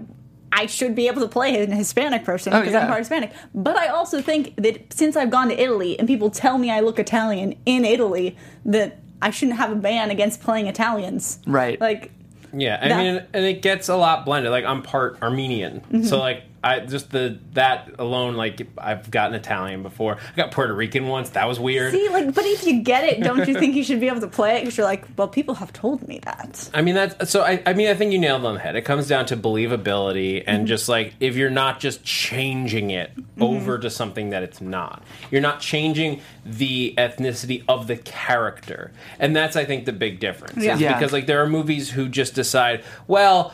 [0.51, 2.81] I should be able to play a Hispanic person Oh, because yeah.
[2.81, 3.31] I'm part Hispanic.
[3.53, 6.79] But I also think that since I've gone to Italy and people tell me I
[6.79, 11.79] look Italian in Italy, that I shouldn't have a ban against playing Italians, Right.
[11.81, 12.11] Like
[12.53, 14.51] Yeah, I That- mean, and it gets a lot blended.
[14.51, 16.03] Like I'm part Armenian, Mm-hmm.
[16.03, 20.17] so like I just the that alone, like I've gotten Italian before.
[20.17, 21.29] I got Puerto Rican once.
[21.31, 21.93] That was weird.
[21.93, 24.27] See, like, but if you get it, don't you think you should be able to
[24.27, 24.61] play it?
[24.61, 26.69] Because you're like, well, people have told me that.
[26.73, 27.41] I mean that's so.
[27.43, 28.75] I, I mean, I think you nailed it on the head.
[28.75, 30.65] It comes down to believability and Mm-hmm.
[30.65, 35.03] just like if you're not just changing it over to something that it's not.
[35.29, 40.63] You're not changing the ethnicity of the character, and that's I think the big difference.
[40.63, 40.77] Yeah.
[40.77, 40.93] Yeah.
[40.97, 43.53] Because like there are movies who just decide, well.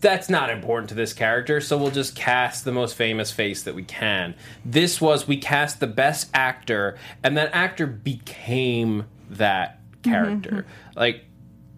[0.00, 3.74] That's not important to this character, so we'll just cast the most famous face that
[3.74, 4.34] we can.
[4.64, 10.50] This was we cast the best actor, and that actor became that mm-hmm, character.
[10.50, 10.98] Mm-hmm.
[10.98, 11.24] Like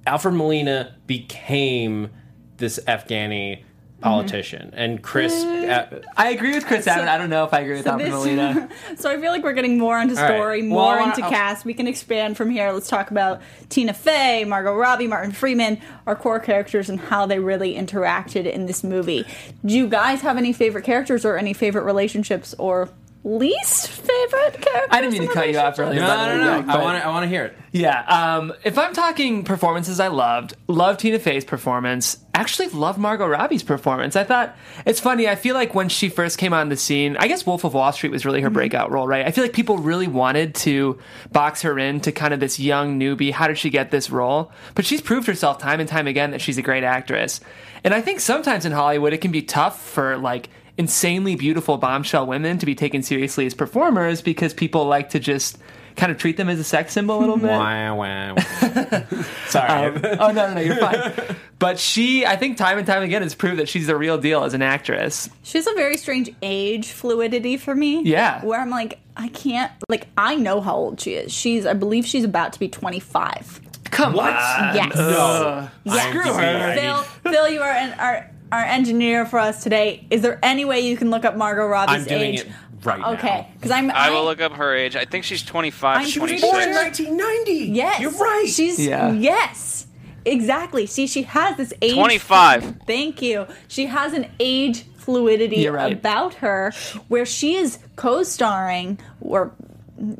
[0.06, 2.10] Alfred Molina became
[2.56, 3.62] this Afghani
[4.00, 5.32] politician, and Chris.
[5.32, 7.08] uh, I agree with Chris Abbott.
[7.08, 8.68] I don't know if I agree with Alfred This- Molina.
[8.96, 11.30] so I feel like we're getting more into story, Well, more I wanna- into I'll-
[11.30, 11.64] cast.
[11.64, 12.70] We can expand from here.
[12.70, 17.38] Let's talk about Tina Fey, Margot Robbie, Martin Freeman, our core characters, and how they
[17.38, 19.24] really interacted in this movie.
[19.64, 22.88] Do you guys have any favorite characters or any favorite relationships or
[23.24, 24.88] least favorite character.
[24.90, 26.00] I didn't mean to cut you off earlier.
[26.00, 26.72] no, by the no, no.
[26.72, 27.06] I want to.
[27.06, 27.56] I want to hear it.
[27.72, 28.00] Yeah.
[28.02, 32.18] Um, if I'm talking performances I loved, loved Tina Fey's performance.
[32.34, 34.16] Actually, loved Margot Robbie's performance.
[34.16, 35.28] I thought it's funny.
[35.28, 37.92] I feel like when she first came on the scene, I guess Wolf of Wall
[37.92, 39.26] Street was really her breakout role, right?
[39.26, 40.98] I feel like people really wanted to
[41.32, 43.32] box her into kind of this young newbie.
[43.32, 44.52] How did she get this role?
[44.74, 47.40] But she's proved herself time and time again that she's a great actress.
[47.84, 52.26] And I think sometimes in Hollywood, it can be tough for like insanely beautiful bombshell
[52.26, 55.58] women to be taken seriously as performers because people like to just
[55.96, 57.50] kind of treat them as a sex symbol a little bit.
[57.50, 59.02] Wah, wah, wah.
[59.48, 59.88] Sorry.
[59.96, 61.36] Um, oh no, no, no, you're fine.
[61.58, 64.44] But she, I think, time and time again has proved that she's the real deal
[64.44, 65.28] as an actress.
[65.42, 68.02] She has a very strange age fluidity for me.
[68.04, 68.44] Yeah.
[68.44, 71.32] Where I'm like, I can't, like, I know how old she is.
[71.32, 73.60] She's, I believe she's about to be 25.
[73.90, 74.32] Come What?
[74.32, 74.76] on.
[74.76, 74.92] Yes.
[74.94, 75.68] Ugh.
[75.82, 76.08] Yes.
[76.10, 76.74] Screw her.
[76.76, 80.06] Phil, Phil, you are an, our, our engineer for us today.
[80.10, 82.40] Is there any way you can look up Margot Robbie's I'm doing age?
[82.40, 82.48] it
[82.84, 83.12] right now.
[83.14, 83.90] Okay, because I'm.
[83.90, 84.96] I will look up her age.
[84.96, 86.40] I think she's 25, I'm pretty 26.
[86.40, 87.52] sure- 1990.
[87.72, 88.48] Yes, You're right.
[88.48, 89.12] She's Yeah.
[89.12, 89.86] yes,
[90.24, 90.86] exactly.
[90.86, 91.94] See, she has this age.
[91.94, 92.80] 25.
[92.86, 93.46] Thank you.
[93.68, 95.92] She has an age fluidity right.
[95.92, 96.72] about her
[97.08, 99.52] where she is co-starring or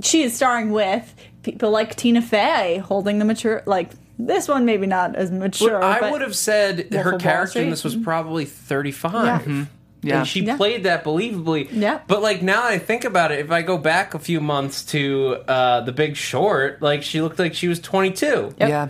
[0.02, 4.86] she is starring with people like Tina Fey holding the mature like this one maybe
[4.86, 5.82] not as mature.
[5.82, 9.46] I but- would have said Wolf her character in this was probably 35.
[9.48, 9.64] Yeah.
[10.00, 10.18] Yeah.
[10.18, 10.56] And she Yeah.
[10.56, 11.68] played that believably.
[11.72, 12.00] Yeah.
[12.06, 14.84] But like now that I think about it, if I go back a few months
[14.86, 18.54] to uh, The Big Short, like she looked like she was 22.
[18.58, 18.68] Yep.
[18.68, 18.88] Yeah.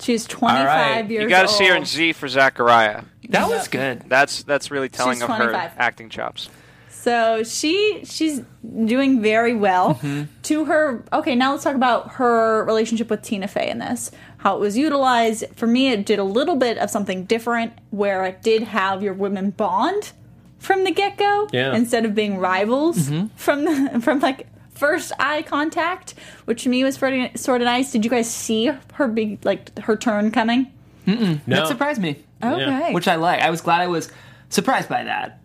[0.00, 1.10] she's 25 right.
[1.10, 1.84] years You got to see her in.
[1.84, 3.02] Z for Zachariah.
[3.28, 4.04] That was good.
[4.08, 6.48] That's that's really telling She's of her acting chops.
[6.88, 8.42] So she she's
[8.84, 9.94] doing very well.
[9.96, 10.22] Mm-hmm.
[10.44, 11.34] To her, okay.
[11.34, 14.10] Now let's talk about her relationship with Tina Fey in this.
[14.42, 15.44] How it was utilized.
[15.56, 19.14] For me, it did a little bit of something different, where it did have your
[19.14, 20.12] women bond
[20.58, 21.74] from the get go, Yeah.
[21.74, 23.26] instead of being rivals Mm-hmm.
[23.36, 26.14] from the from like first eye contact,
[26.46, 27.92] which to me was pretty sort of nice.
[27.92, 30.72] Did you guys see her big like her turn coming?
[31.06, 31.38] No.
[31.46, 33.40] That surprised me, Okay, which I like.
[33.42, 34.10] I was glad I was
[34.50, 35.40] surprised by that.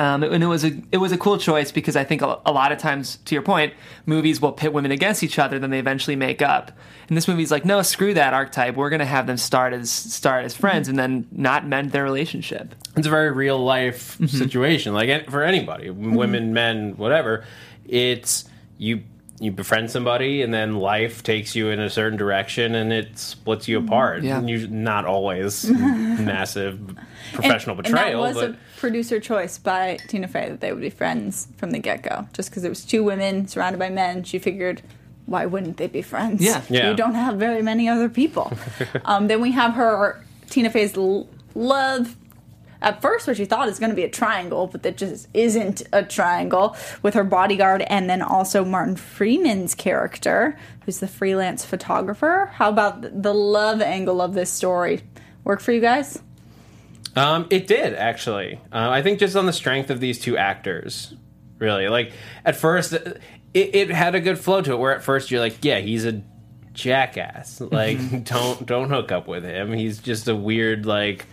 [0.00, 2.52] Um, and it was a it was a cool choice because I think a, a
[2.52, 3.74] lot of times, to your point,
[4.06, 6.72] movies will pit women against each other, then they eventually make up.
[7.08, 8.76] And this movie's like, no, screw that archetype.
[8.76, 12.74] We're gonna have them start as start as friends and then not mend their relationship.
[12.96, 14.26] it's a very real life mm-hmm.
[14.26, 16.14] situation like for anybody mm-hmm.
[16.14, 17.44] women men whatever
[17.86, 18.44] it's
[18.78, 19.02] you
[19.40, 23.68] you befriend somebody and then life takes you in a certain direction and it splits
[23.68, 23.88] you mm-hmm.
[23.88, 24.38] apart Yeah.
[24.38, 26.96] and you not always massive
[27.32, 30.72] professional and, betrayal And that was but a producer choice by Tina Fey that they
[30.72, 32.26] would be friends from the get go.
[32.32, 34.82] Just because it was two women surrounded by men, she figured,
[35.26, 36.42] why wouldn't they be friends?
[36.42, 36.62] Yeah.
[36.68, 36.90] Yeah.
[36.90, 38.52] You don't have very many other people.
[39.04, 42.16] um, then we have her, Tina Fey's l- love.
[42.82, 45.82] At first, what she thought is going to be a triangle, but that just isn't
[45.92, 52.50] a triangle with her bodyguard, and then also Martin Freeman's character, who's the freelance photographer.
[52.54, 55.02] How about the love angle of this story?
[55.44, 56.22] Work for you guys?
[57.16, 58.60] Um, it did actually.
[58.72, 61.14] Uh, I think just on the strength of these two actors,
[61.58, 61.88] really.
[61.88, 62.12] Like
[62.44, 63.20] at first, it,
[63.54, 64.78] it had a good flow to it.
[64.78, 66.22] Where at first you're like, yeah, he's a
[66.72, 67.60] jackass.
[67.70, 69.72] Like, don't don't hook up with him.
[69.72, 71.26] He's just a weird like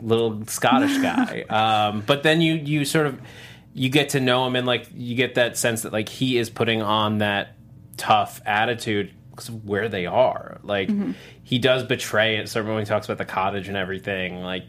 [0.00, 1.42] little Scottish guy.
[1.48, 3.20] Um, but then you you sort of
[3.72, 6.50] you get to know him and like you get that sense that like he is
[6.50, 7.56] putting on that
[7.96, 10.58] tough attitude because of where they are.
[10.62, 10.90] Like
[11.44, 12.48] he does betray it.
[12.48, 14.64] So when he talks about the cottage and everything, like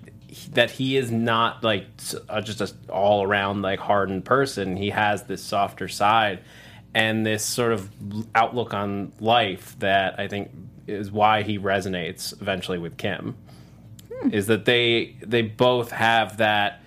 [0.54, 1.86] that he is not like
[2.30, 4.78] uh, just a all around like hardened person.
[4.78, 6.40] He has this softer side
[6.94, 7.90] and this sort of
[8.36, 10.52] outlook on life that I think
[10.88, 13.36] is why he resonates eventually with Kim.
[14.32, 16.82] Is that they they both have that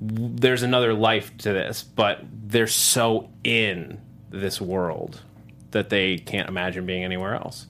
[0.00, 5.22] there's another life to this, but they're so in this world
[5.70, 7.66] that they can't imagine being anywhere else.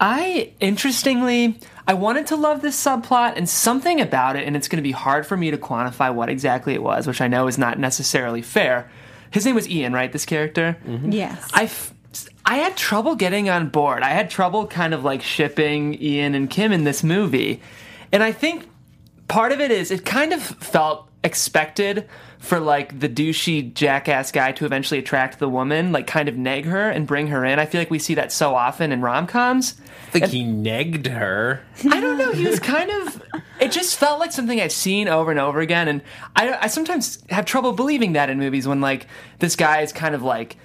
[0.00, 4.78] I interestingly, I wanted to love this subplot and something about it, and it's going
[4.78, 7.58] to be hard for me to quantify what exactly it was, which I know is
[7.58, 8.90] not necessarily fair.
[9.30, 10.10] His name was Ian, right?
[10.10, 10.78] This character.
[10.86, 11.12] Mm-hmm.
[11.12, 11.50] Yes.
[11.52, 11.92] I, f-
[12.46, 14.02] I had trouble getting on board.
[14.02, 17.60] I had trouble kind of like shipping Ian and Kim in this movie.
[18.12, 18.68] And I think
[19.28, 22.08] part of it is it kind of felt expected
[22.44, 26.66] for like the douchey jackass guy to eventually attract the woman, like kind of neg
[26.66, 27.58] her and bring her in.
[27.58, 29.80] I feel like we see that so often in rom coms.
[30.08, 31.62] I think he negged her.
[31.90, 32.32] I don't know.
[32.32, 33.22] He was kind of.
[33.60, 36.02] It just felt like something I've seen over and over again, and
[36.36, 39.06] I, I sometimes have trouble believing that in movies when like
[39.38, 40.56] this guy is kind of like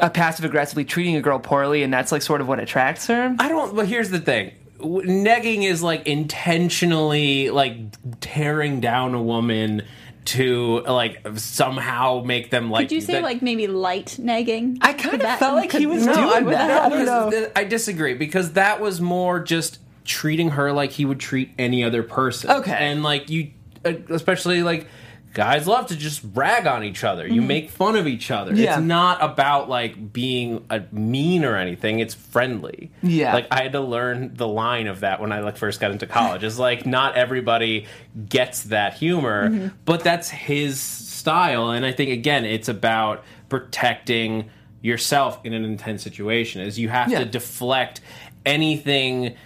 [0.00, 3.34] a passive aggressively treating a girl poorly, and that's like sort of what attracts her.
[3.38, 3.74] I don't.
[3.74, 7.76] But here's the thing: negging is like intentionally like
[8.20, 9.82] tearing down a woman
[10.26, 12.88] to like somehow make them like.
[12.88, 14.78] Could you say that- like maybe light nagging?
[14.80, 16.68] I kind of felt like he was no, doing I would that.
[16.68, 17.50] not- I don't know.
[17.56, 22.02] I disagree because that was more just treating her like he would treat any other
[22.02, 22.50] person.
[22.50, 22.72] Okay.
[22.72, 23.50] and like you,
[23.84, 24.86] uh, especially like
[25.32, 27.26] guys love to just rag on each other.
[27.26, 27.46] You mhm.
[27.46, 28.54] make fun of each other.
[28.54, 28.74] Yeah.
[28.74, 32.00] It's not about like being a mean or anything.
[32.00, 32.90] It's friendly.
[33.02, 33.34] Yeah.
[33.34, 36.06] like I had to learn the line of that when I like first got into
[36.06, 36.42] college.
[36.42, 37.86] It's like not everybody
[38.28, 39.68] gets that humor, mm-hmm.
[39.84, 41.70] but that's his style.
[41.70, 44.50] And I think again, it's about protecting
[44.82, 46.62] yourself in an intense situation.
[46.62, 47.20] Is you have Yeah.
[47.20, 48.00] to deflect
[48.46, 49.36] anything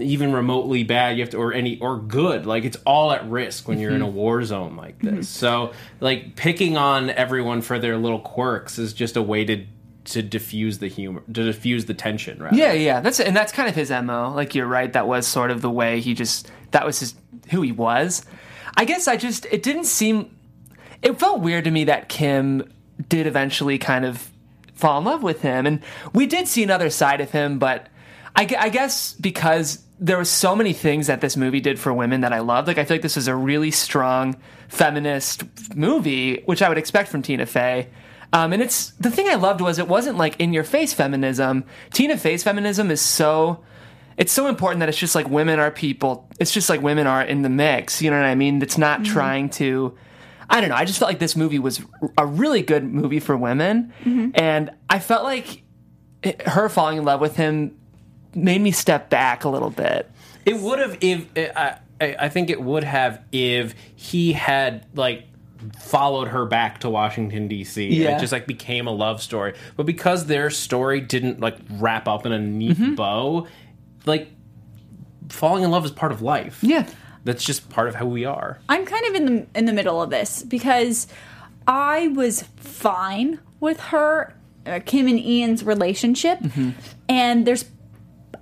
[0.00, 2.46] even remotely bad you have to or any or good.
[2.46, 4.14] Like it's all at risk when you're in a Mm-hmm.
[4.16, 5.28] war zone like this.
[5.28, 9.66] So like picking on everyone for their little quirks is just a way to
[10.04, 13.68] to diffuse the humor to diffuse the tension right Yeah, yeah, that's and that's kind
[13.68, 14.32] of his mo.
[14.34, 17.14] Like you're right, that was sort of the way he just that was his
[17.50, 18.24] who he was.
[18.76, 20.34] I guess I just it didn't seem
[21.02, 22.72] it felt weird to me that Kim
[23.08, 24.30] did eventually kind of
[24.74, 25.80] fall in love with him, and
[26.12, 27.88] we did see another side of him, but
[28.34, 32.22] I, I guess because there were so many things that this movie did for women
[32.22, 32.66] that I loved.
[32.66, 34.36] Like I feel like this was a really strong
[34.68, 35.44] feminist
[35.76, 37.88] movie, which I would expect from Tina Fey.
[38.32, 41.64] Um, and it's the thing I loved was it wasn't like in your face feminism.
[41.92, 43.62] Tina Fey's feminism is so
[44.16, 46.28] it's so important that it's just like women are people.
[46.38, 48.02] It's just like women are in the mix.
[48.02, 48.60] You know what I mean?
[48.62, 49.96] It's not trying to.
[50.50, 50.76] I don't know.
[50.76, 51.80] I just felt like this movie was
[52.18, 53.92] a really good movie for women,
[54.34, 55.62] and I felt like
[56.22, 57.78] it, her falling in love with him
[58.34, 60.10] made me step back a little bit.
[60.44, 65.24] it would have if I, I I think it would have if he had like
[65.78, 67.86] followed her back to Washington D.C.
[67.88, 68.16] Yeah.
[68.16, 72.26] It just like became a love story, but because their story didn't like wrap up
[72.26, 72.94] in a neat Mm-hmm.
[72.96, 73.46] bow,
[74.06, 74.28] like
[75.28, 76.58] falling in love is part of life.
[76.62, 76.86] Yeah.
[77.24, 78.58] that's just part of how we are.
[78.68, 81.06] I'm kind of in the in the middle of this because
[81.68, 84.34] I was fine with her,
[84.66, 86.40] uh, Kim and Ian's relationship,
[87.08, 87.64] and there's,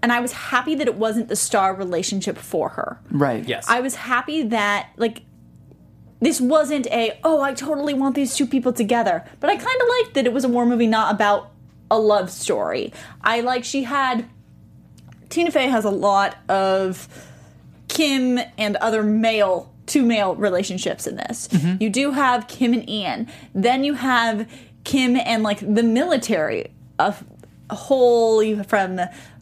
[0.02, 3.00] and I was happy that it wasn't the star relationship for her.
[3.10, 3.46] Right.
[3.46, 5.22] Yes, I was happy that like
[6.20, 9.88] this wasn't a oh I totally want these two people together, but I kind of
[9.88, 11.50] liked that it was a war movie not about
[11.90, 12.92] a love story.
[13.22, 14.28] I like she had
[15.28, 17.08] Tina Fey has a lot of
[17.88, 21.48] Kim and other male two male relationships in this.
[21.48, 21.82] Mm-hmm.
[21.82, 23.28] You do have Kim and Ian.
[23.54, 24.48] Then you have
[24.84, 27.14] Kim and like the military, a,
[27.68, 29.00] a whole you from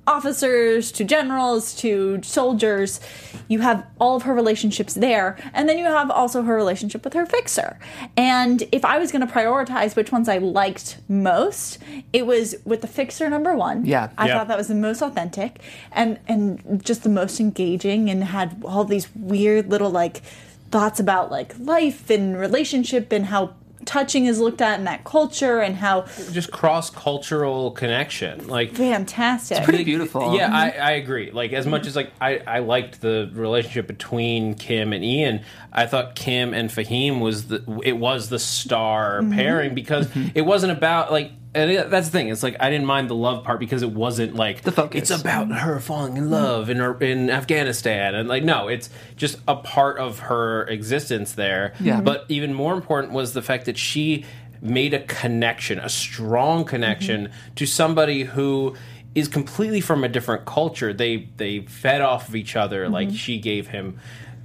[0.09, 3.01] officers to generals to soldiers.
[3.49, 7.13] You have all of her relationships there, and then you have also her relationship with
[7.15, 7.79] her fixer.
[8.17, 11.79] And if I was going to prioritize which ones I liked most,
[12.13, 13.85] it was with the fixer number one.
[13.87, 14.09] Yeah.
[14.19, 14.39] I Yeah.
[14.39, 15.61] thought that was the most authentic
[15.93, 20.23] and and just the most engaging and had all these weird little like
[20.71, 25.61] thoughts about like life and relationship and how touching is looked at in that culture
[25.61, 28.47] and how just cross cultural connection.
[28.47, 29.65] Like fantastic.
[29.65, 30.37] pretty beautiful.
[30.37, 30.83] Yeah, I, mm-hmm.
[30.83, 31.31] I agree.
[31.31, 35.87] Like as much as like I, I liked the relationship between Kim and Ian, I
[35.87, 39.35] thought Kim and Fahim was the it was the star mm-hmm.
[39.35, 40.29] pairing because mm-hmm.
[40.35, 42.29] it wasn't about like and it- that's the thing.
[42.29, 45.11] It's like I didn't mind the love part because it wasn't like The focus.
[45.11, 49.39] It's about her falling in love in her, in Afghanistan and like no, it's just
[49.47, 51.75] a part of her existence there.
[51.81, 51.97] Yeah.
[51.97, 52.05] Mm-hmm.
[52.05, 54.25] But even more important was the fact that she
[54.61, 57.55] made a connection, a strong connection mm-hmm.
[57.55, 58.75] to somebody who
[59.15, 60.93] is completely from a different culture.
[60.93, 62.89] They they fed off of each other.
[62.89, 63.17] Like mm-hmm.
[63.17, 63.99] she gave him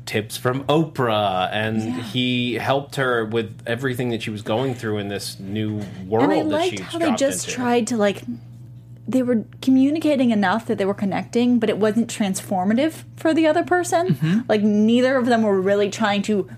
[0.06, 5.08] tips from Oprah and he helped her with everything that she was going through in
[5.08, 7.56] this new world and I that liked how they just into.
[7.56, 8.24] tried to like
[9.08, 13.64] they were communicating enough that they were connecting, but it wasn't transformative for the other
[13.64, 14.16] person.
[14.16, 14.40] Mm-hmm.
[14.48, 16.50] Like neither of them were really trying to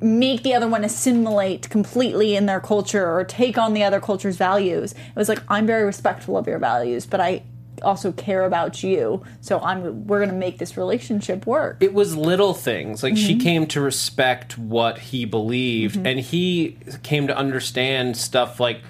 [0.00, 4.36] make the other one assimilate completely in their culture or take on the other culture's
[4.36, 4.92] values.
[4.92, 7.42] It was like I'm very respectful of your values, but I
[7.82, 9.22] also care about you.
[9.40, 11.78] So I'm we're going to make this relationship work.
[11.80, 13.40] it was little things like she mm-hmm.
[13.40, 16.06] came to respect what he believed mm-hmm.
[16.06, 18.80] and he came to understand stuff like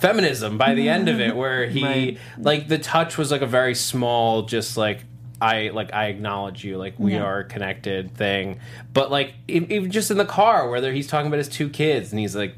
[0.00, 2.18] feminism by the end of it where he Right.
[2.38, 5.04] like the touch was like a very small just like
[5.40, 7.22] I like I acknowledge you like we Yeah.
[7.22, 8.58] are connected thing
[8.92, 12.18] but like even just in the car where he's talking about his two kids and
[12.18, 12.54] he's like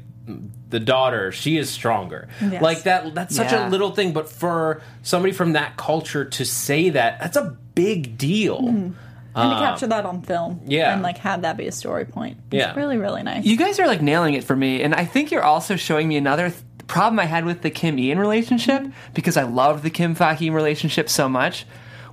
[0.69, 2.61] the daughter she is stronger Yes.
[2.61, 3.67] like that that's such Yeah.
[3.67, 8.17] a little thing but for somebody from that culture to say that that's a big
[8.17, 8.95] deal and
[9.35, 10.93] to capture that on film Um, yeah.
[10.93, 12.37] and like have that be a story point.
[12.51, 12.73] It's Yeah.
[12.75, 13.45] really really nice.
[13.45, 16.15] You guys are like nailing it for me, and I think you're also showing me
[16.17, 20.15] another th- problem I had with the Kim Ian relationship because I loved the Kim
[20.15, 21.65] Fahim relationship so much.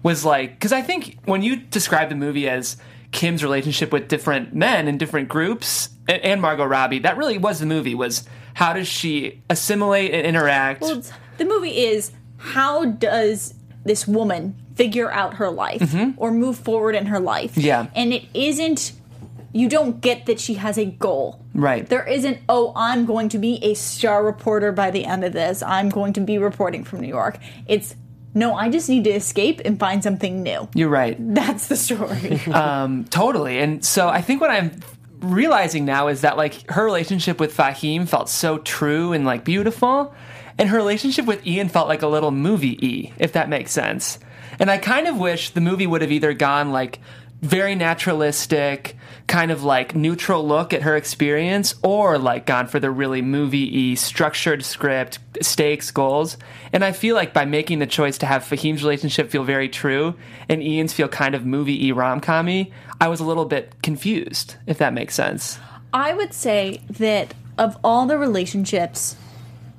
[0.03, 2.77] Was like because I think when you describe the movie as
[3.13, 7.61] Kim's relationship with different men in different groups and, and Margot Robbie, that really was
[7.61, 7.95] the movie.
[7.95, 10.83] Was how does she assimilate and interact?
[10.83, 11.03] Well,
[11.39, 17.07] the movie is how does this woman figure out her life or move forward in
[17.07, 17.53] her life?
[17.53, 17.61] Mm-hmm.
[17.61, 17.87] Yeah.
[17.95, 18.93] And it isn't,
[19.53, 21.41] you don't get that she has a goal.
[21.55, 21.87] Right.
[21.87, 25.63] There isn't, oh, I'm going to be a star reporter by the end of this.
[25.63, 27.39] I'm going to be reporting from New York.
[27.67, 27.95] It's,
[28.35, 30.69] no, I just need to escape and find something new.
[30.75, 31.17] You're right.
[31.19, 32.41] That's the story.
[32.53, 33.59] um, Totally.
[33.59, 34.71] And so I think what I'm
[35.23, 40.15] realizing now is that like her relationship with Fahim felt so true and like beautiful,
[40.59, 44.19] and her relationship with Ian felt like a little movie E, if that makes sense.
[44.59, 46.99] And I kind of wish the movie would have either gone like
[47.41, 52.91] very naturalistic, kind of like neutral look at her experience, or like gone for the
[52.91, 56.37] really movie y structured script, stakes, goals.
[56.73, 60.15] And I feel like by making the choice to have Fahim's relationship feel very true
[60.49, 64.57] and Ian's feel kind of movie y rom commy, I was a little bit confused,
[64.67, 65.59] if that makes sense.
[65.93, 69.17] I would say that of all the relationships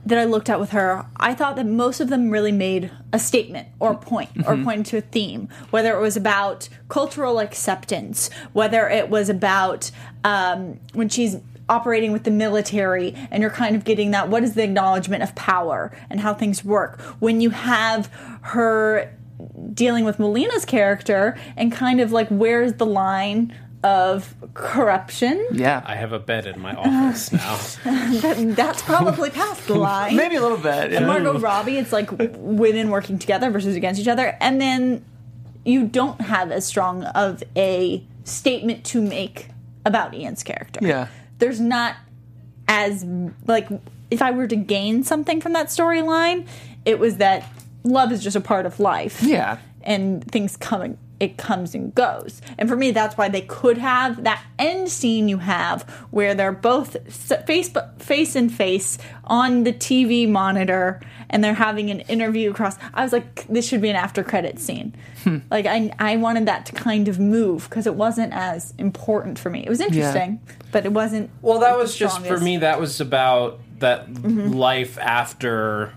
[0.05, 3.19] that I looked at with her, I thought that most of them really made a
[3.19, 8.29] statement or a point or pointed to a theme, whether it was about cultural acceptance,
[8.51, 9.91] whether it was about
[10.23, 11.37] um, when she's
[11.69, 15.33] operating with the military and you're kind of getting that what is the acknowledgement of
[15.35, 16.99] power and how things work?
[17.19, 18.11] When you have
[18.41, 19.09] her
[19.73, 25.81] dealing with Molina's character and kind of like where's the line of corruption Yeah.
[25.85, 27.57] I have a bed in my office now.
[28.21, 30.15] that, that's probably past the line.
[30.15, 30.93] Maybe a little bit.
[30.93, 34.37] And Margot Robbie, it's like women working together versus against each other.
[34.39, 35.03] And then
[35.65, 39.49] you don't have as strong of a statement to make
[39.85, 40.79] about Ian's character.
[40.81, 41.07] Yeah.
[41.39, 41.95] There's not
[42.67, 43.05] as,
[43.47, 43.67] like,
[44.09, 46.47] if I were to gain something from that storyline,
[46.85, 47.49] it was that
[47.83, 49.21] love is just a part of life.
[49.21, 49.57] Yeah.
[49.81, 52.41] And things come it comes and goes.
[52.57, 56.51] And for me, that's why they could have that end scene you have where they're
[56.51, 56.97] both
[57.47, 62.75] face face and face on the TV monitor and they're having an interview across.
[62.93, 64.93] I was like, this should be an after credit scene.
[65.49, 69.49] Like I I wanted that to kind of move because it wasn't as important for
[69.49, 69.63] me.
[69.65, 70.41] It was interesting,
[70.73, 71.29] but it wasn't.
[71.41, 72.57] Well, that like, was the just for me.
[72.57, 74.51] That was about that Mm-hmm.
[74.51, 75.93] life after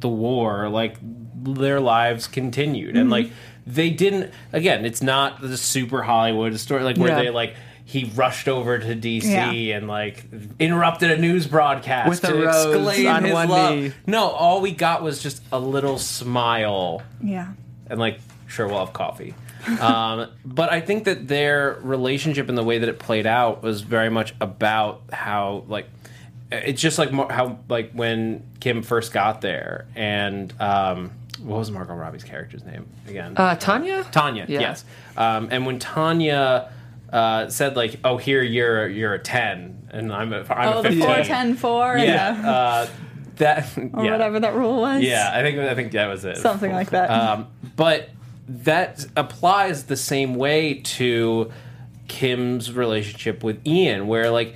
[0.00, 0.68] the war.
[0.70, 0.96] Like
[1.44, 2.98] their lives continued, Mm-hmm.
[3.00, 3.30] and like
[3.66, 4.32] they didn't.
[4.52, 7.22] Again, it's not the super Hollywood story like where Yeah.
[7.22, 7.54] they like
[7.84, 9.24] he rushed over to DC
[9.68, 9.76] Yeah.
[9.76, 10.24] and like
[10.58, 13.74] interrupted a news broadcast With a to rose exclaim on his one love.
[13.76, 13.92] knee.
[14.06, 17.48] No, all we got was just a little smile Yeah.
[17.88, 19.34] and like sure we'll have coffee
[19.80, 23.80] um, but i think that their relationship and the way that it played out was
[23.80, 25.88] very much about how like
[26.50, 31.10] it's just like mo- how like when kim first got there and um,
[31.42, 34.04] what was margot robbie's character's name again Uh, Tanya?
[34.10, 34.60] tanya Yeah.
[34.60, 34.84] yes
[35.16, 36.70] um, and when tanya
[37.12, 40.82] uh, said like oh here you're you're a 10 and i'm a, I'm Oh, a
[40.82, 41.98] the 15 four ten four.
[41.98, 42.86] yeah uh,
[43.36, 44.12] that Or yeah.
[44.12, 45.02] whatever that rule was.
[45.02, 46.36] Yeah, I think I think that was it.
[46.36, 47.10] Something like that.
[47.10, 48.10] Um, but
[48.46, 51.50] that applies the same way to
[52.08, 54.54] Kim's relationship with Ian, where like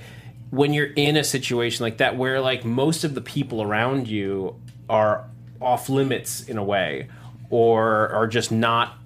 [0.51, 4.55] when you're in a situation like that, where like most of the people around you
[4.89, 5.25] are
[5.61, 7.07] off limits in a way,
[7.49, 8.97] or are just not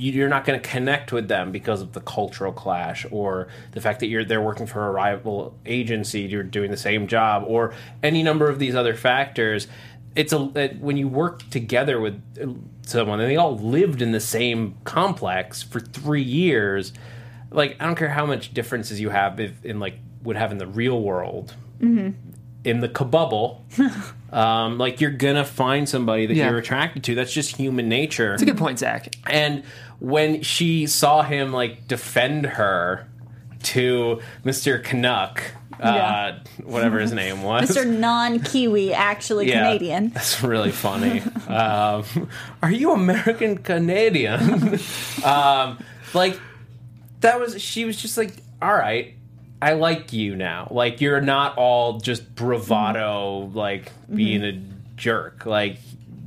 [0.00, 4.00] you're not going to connect with them because of the cultural clash or the fact
[4.00, 8.22] that you're they're working for a rival agency you're doing the same job or any
[8.22, 9.66] number of these other factors.
[10.16, 12.52] It's a it, when you work together with uh,
[12.86, 16.92] someone and they all lived in the same complex for 3 years
[17.50, 20.58] like I don't care how much differences you have if, in like would have in
[20.58, 21.54] the real world
[22.64, 23.60] in the kabubble
[24.34, 26.50] um, like you're gonna find somebody that Yeah.
[26.50, 29.14] you're attracted to that's just human nature It's a good point, Zach.
[29.26, 29.62] and
[29.98, 33.06] when she saw him like defend her
[33.64, 34.82] to Mr.
[34.82, 35.42] Canuck,
[35.78, 36.32] uh,
[36.64, 37.86] whatever his name was, Mr.
[37.86, 40.08] Non Kiwi, actually Yeah, Canadian.
[40.14, 41.20] That's really funny.
[41.48, 42.04] um,
[42.62, 44.78] are you American Canadian?
[45.24, 45.78] um,
[46.14, 46.38] like
[47.20, 48.32] that was she was just like,
[48.62, 49.14] all right.
[49.62, 50.68] I like you now.
[50.70, 53.58] Like you're not all just bravado, mm-hmm.
[53.58, 54.16] like mm-hmm.
[54.16, 54.60] being a
[54.96, 55.46] jerk.
[55.46, 55.78] Like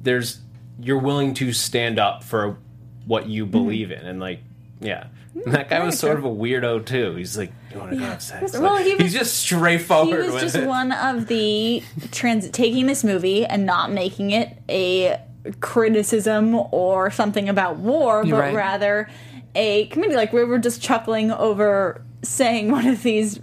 [0.02, 0.40] there's
[0.80, 2.58] you're willing to stand up for
[3.06, 3.52] what you mm-hmm.
[3.52, 4.40] believe in, and like
[4.80, 5.08] yeah.
[5.34, 7.16] And that guy was sort of a weirdo too.
[7.16, 10.10] He's like, "You want to go have sex?" Well, Like, he was- he's just straightforward
[10.10, 10.68] He was with just it.
[10.68, 11.82] one of the
[12.12, 15.20] trans taking this movie and not making it a
[15.60, 18.56] criticism or something about war, but right.
[18.56, 19.10] rather
[19.56, 20.16] a comedy.
[20.16, 23.40] Like we were just chuckling over saying one of these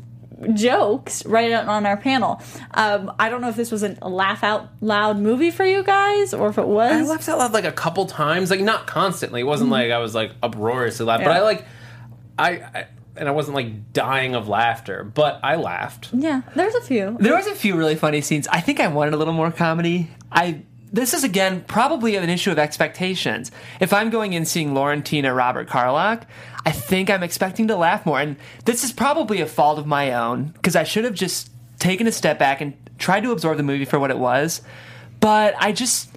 [0.55, 2.41] jokes right on our panel.
[2.73, 6.33] Um, I don't know if this was a laugh out loud movie for you guys
[6.33, 6.91] or if it was.
[6.93, 9.41] I laughed out loud like a couple times, like not constantly.
[9.41, 11.37] It wasn't like I was like uproariously loud, but Mm-hmm.
[11.37, 11.65] I like,
[12.39, 16.09] I, I and I wasn't like dying of laughter, but I laughed.
[16.13, 17.19] yeah, there's a few.
[17.21, 18.49] There was a few really funny scenes.
[18.49, 20.11] I think I wanted a little more comedy.
[20.33, 20.63] I
[20.93, 23.51] this is again probably an issue of expectations.
[23.81, 26.27] If I'm going in seeing Lorne Tina Robert Carlock,
[26.67, 30.13] I think I'm expecting to laugh more, and this is probably a fault of my
[30.13, 33.63] own because I should have just taken a step back and tried to absorb the
[33.63, 34.61] movie for what it was.
[35.21, 36.11] But I just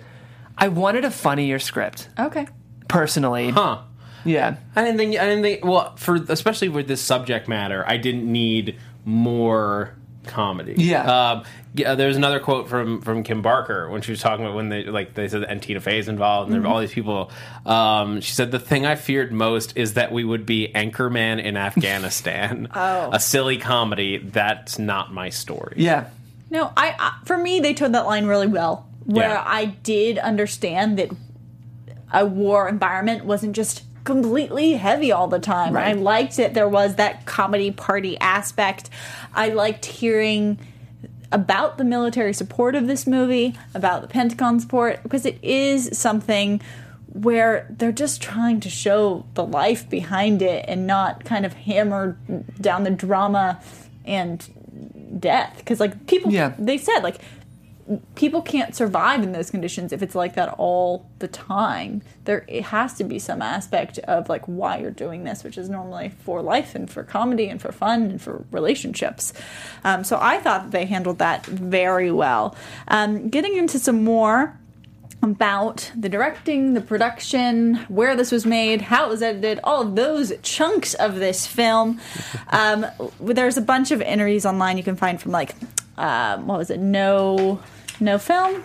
[0.57, 2.47] I wanted a funnier script Okay.
[2.87, 3.51] personally.
[3.51, 3.81] Huh.
[4.25, 4.55] Yeah.
[4.75, 5.17] I didn't think.
[5.19, 5.65] I didn't think.
[5.65, 9.95] Well, for especially with this subject matter, I didn't need more
[10.25, 10.75] comedy.
[10.77, 11.31] Yeah.
[11.31, 11.43] Um,
[11.75, 11.95] yeah.
[11.95, 15.13] There's another quote from from Kim Barker when she was talking about when they like
[15.13, 17.31] they said and Tina Fey is involved and there were all these people.
[17.65, 21.57] Um, she said the thing I feared most is that we would be Anchorman in
[21.57, 22.67] Afghanistan.
[22.75, 23.09] Oh.
[23.13, 24.17] A silly comedy.
[24.17, 25.75] That's not my story.
[25.77, 26.09] Yeah.
[26.49, 28.87] No, I, I for me they toed that line really well.
[29.05, 29.43] Where Yeah.
[29.45, 31.09] I did understand that
[32.11, 35.73] a war environment wasn't just completely heavy all the time.
[35.73, 35.89] Right.
[35.89, 38.89] I liked that there was that comedy party aspect.
[39.33, 40.59] I liked hearing
[41.31, 46.61] about the military support of this movie, about the Pentagon support, because it is something
[47.07, 52.17] where they're just trying to show the life behind it and not kind of hammer
[52.59, 53.61] down the drama
[54.05, 55.55] and death.
[55.57, 56.53] Because, like, people, Yeah.
[56.57, 57.17] they said, like,
[58.15, 62.01] people can't survive in those conditions if it's like that all the time.
[62.23, 65.69] There it has to be some aspect of like why you're doing this, which is
[65.69, 69.33] normally for life and for comedy and for fun and for relationships.
[69.83, 72.55] Um, so I thought they handled that very well.
[72.87, 74.57] Um, getting into some more
[75.21, 79.95] about the directing, the production, where this was made, how it was edited, all of
[79.95, 81.99] those chunks of this film.
[82.49, 82.85] Um,
[83.19, 85.55] there's a bunch of interviews online you can find from like,
[85.97, 87.59] um, what was it, No,
[87.99, 88.63] No Film,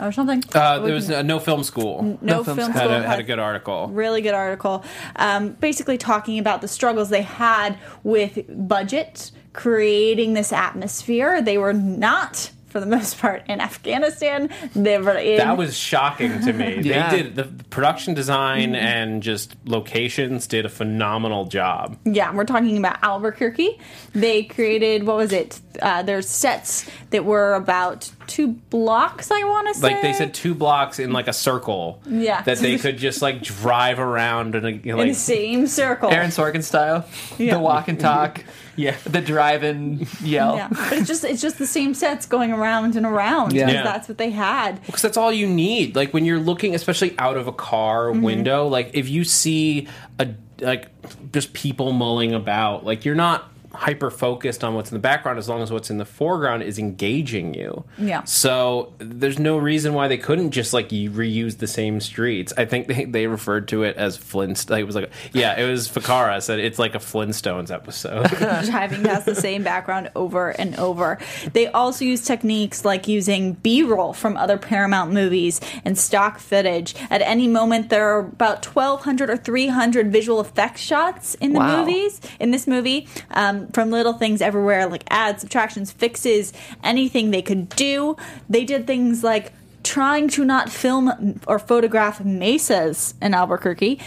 [0.00, 0.42] or something.
[0.54, 2.02] Uh, there was can- a no film school.
[2.02, 2.80] no, No Film film School.
[2.80, 3.88] had a, had a good article.
[3.88, 4.82] really good article
[5.16, 11.72] um, basically talking about the struggles they had with budget creating this atmosphere they were
[11.72, 16.80] not for the most part in afghanistan they were in That was shocking to me.
[16.82, 17.10] Yeah.
[17.10, 21.98] They did the production design and just locations did a phenomenal job.
[22.04, 23.78] yeah we're talking about albuquerque
[24.14, 29.66] they created what was it uh, there's sets that were about two blocks i want
[29.68, 32.00] to say Like they said, two blocks in like a circle.
[32.06, 32.42] Yeah.
[32.42, 36.10] That they could just like drive around and you know, in the like same circle
[36.10, 37.04] Aaron Sorkin style,
[37.38, 37.54] Yeah.
[37.54, 38.44] the walk and talk,
[38.76, 38.96] yeah.
[39.04, 40.56] the drive and yell.
[40.56, 43.66] yeah but it's just it's just the same sets going around and around Yeah.
[43.66, 43.82] because Yeah.
[43.84, 45.96] that's what they had because that's all you need.
[45.96, 48.22] Like when you're looking, especially out of a car Mm-hmm.
[48.22, 50.28] window, like if you see a
[50.60, 50.88] like
[51.32, 55.48] just people mulling about, like you're not hyper focused on what's in the background as
[55.48, 57.84] long as what's in the foreground is engaging you.
[57.98, 58.24] Yeah.
[58.24, 62.52] So there's no reason why they couldn't just like reuse the same streets.
[62.56, 64.78] I think they, they referred to it as Flintstone.
[64.80, 68.26] It was like yeah, it was Ficarra said it's like a Flintstones episode.
[68.66, 71.18] driving past the same background over and over.
[71.52, 76.94] They also use techniques like using B roll from other Paramount movies and stock footage.
[77.10, 81.80] At any moment, there are about 1,200 or 300 visual effects shots in the Wow.
[81.84, 86.52] movies, in this movie, um, from little things everywhere like adds, subtractions, fixes,
[86.82, 88.16] anything they could do.
[88.48, 89.52] They did things like
[89.82, 93.98] trying to not film or photograph mesas in Albuquerque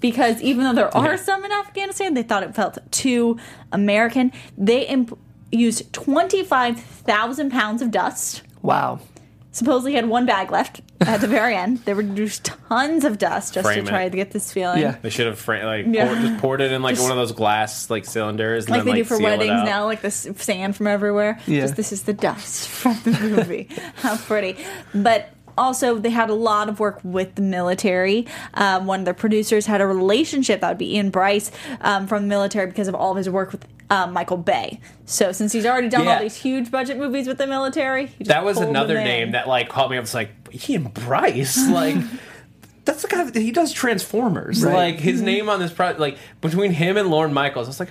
[0.00, 3.38] because even though there are some in Afghanistan, they thought it felt too
[3.72, 4.32] American.
[4.56, 5.18] They imp-
[5.52, 8.42] used 25,000 pounds of dust.
[8.62, 9.00] Wow.
[9.58, 11.78] Supposedly had one bag left at the very end.
[11.84, 13.92] They reduced tons of dust just Frame to it.
[13.92, 14.80] try to get this feeling.
[14.80, 14.96] Yeah.
[15.02, 16.06] they should have fra- like Yeah.
[16.06, 18.80] poured, just poured it in like Just- one of those glass like cylinders and like
[18.80, 19.64] then they like do for seal it weddings out.
[19.66, 21.38] now, like this sand from everywhere.
[21.46, 21.62] Yeah.
[21.62, 23.68] Just this is the dust from the movie.
[23.96, 24.56] How pretty.
[24.94, 25.28] But
[25.58, 28.26] also, they had a lot of work with the military.
[28.54, 31.50] Um, one of the producers had a relationship that would be Ian Bryce
[31.80, 34.80] um, from the military because of all of his work with um, Michael Bay.
[35.06, 36.14] So since he's already done Yeah.
[36.16, 39.48] all these huge budget movies with the military, he just That was another name that
[39.48, 40.04] like caught me up.
[40.04, 40.30] It's like
[40.68, 41.96] Ian Bryce, like
[42.84, 44.62] that's the guy that he does Transformers.
[44.64, 44.74] Right.
[44.74, 45.02] Like Mm-hmm.
[45.04, 47.90] his name on this project, like between him and Lorne Michaels, I was like,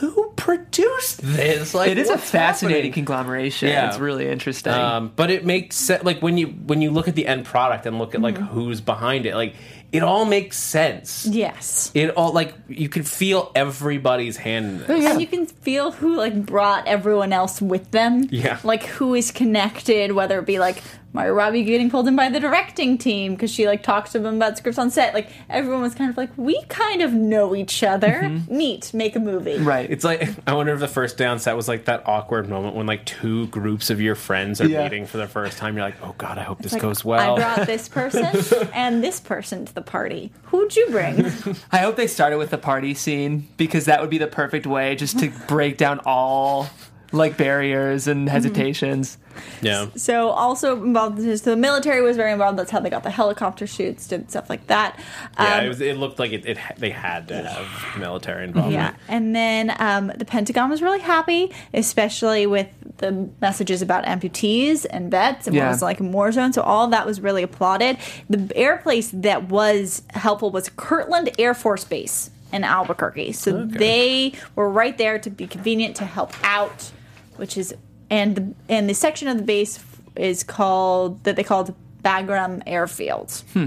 [0.00, 1.74] who produced this?
[1.74, 2.92] Like It is a fascinating happening?
[2.92, 3.68] conglomeration.
[3.68, 3.88] Yeah.
[3.88, 4.72] It's really interesting.
[4.72, 6.04] Um, but it makes sense.
[6.04, 8.44] Like when you when you look at the end product and look at like Mm-hmm.
[8.54, 9.54] who's behind it, like
[9.90, 11.26] it all makes sense.
[11.26, 11.90] Yes.
[11.94, 15.04] It all like you can feel everybody's hand in this.
[15.06, 18.28] And you can feel who like brought everyone else with them.
[18.30, 18.58] Yeah.
[18.64, 20.82] Like who is connected, whether it be like
[21.14, 24.36] Margot Robbie getting pulled in by the directing team because she like talks to them
[24.36, 25.14] about scripts on set.
[25.14, 28.20] Like everyone was kind of like, we kind of know each other.
[28.24, 28.54] Mm-hmm.
[28.56, 29.56] Neat, make a movie.
[29.58, 29.90] right.
[29.90, 32.76] It's like I wonder if the first day on set was like that awkward moment
[32.76, 34.82] when like two groups of your friends are Yeah.
[34.84, 35.76] meeting for the first time.
[35.76, 37.34] You're like, oh god, I hope this Like, goes well.
[37.34, 40.30] I brought this person and this person to the party.
[40.44, 41.24] Who'd you bring?
[41.72, 44.94] I hope they started with the party scene because that would be the perfect way
[44.94, 46.68] just to break down all
[47.12, 48.10] like barriers Mm-hmm.
[48.10, 49.18] and hesitations.
[49.62, 52.58] yeah, So also involved, so the military was very involved.
[52.58, 54.98] That's how they got the helicopter shoots, did stuff like that.
[55.38, 55.54] yeah.
[55.58, 56.58] Um, it, was, it looked like it, it.
[56.76, 58.74] They had to have military involvement.
[58.74, 64.84] Yeah, and then um, the Pentagon was really happy, especially with the messages about amputees
[64.90, 65.62] and vets and Yeah.
[65.62, 66.52] what it was like in war zone.
[66.52, 67.96] So all that was really applauded.
[68.28, 73.32] The air place that was helpful was Kirtland Air Force Base in Albuquerque.
[73.32, 76.90] So they were right there to be convenient to help out,
[77.38, 77.74] which is
[78.10, 79.78] and the, and the section of the base
[80.16, 83.42] is called that they called Bagram Airfield.
[83.52, 83.66] Hmm.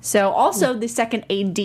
[0.00, 1.58] So also the second AD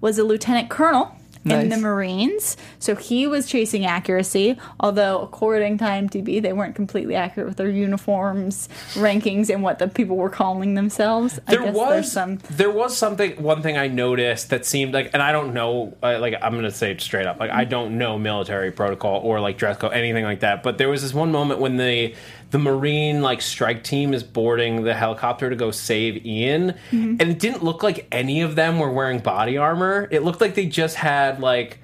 [0.00, 2.56] was a lieutenant colonel in the Marines.
[2.78, 7.70] So he was chasing accuracy, although according to IMDb, they weren't completely accurate with their
[7.70, 11.38] uniforms, rankings, and what the people were calling themselves.
[11.46, 15.22] I There was some there was something one thing I noticed that seemed like and
[15.22, 18.18] I don't know uh, like I'm gonna say it straight up like I don't know
[18.18, 21.60] military protocol or like dress code anything like that but there was this one moment
[21.60, 22.14] when the
[22.54, 26.76] the marine like strike team is boarding the helicopter to go save Ian.
[26.92, 27.16] Mm-hmm.
[27.18, 30.06] And it didn't look like any of them were wearing body armor.
[30.12, 31.80] It looked like they just had like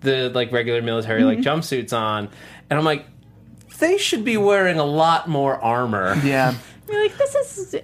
[0.00, 1.58] the like regular military like mm-hmm.
[1.58, 2.30] jumpsuits on.
[2.70, 3.04] And I'm like
[3.80, 6.18] they should be wearing a lot more armor.
[6.24, 6.54] Yeah.
[6.88, 7.76] You're like this is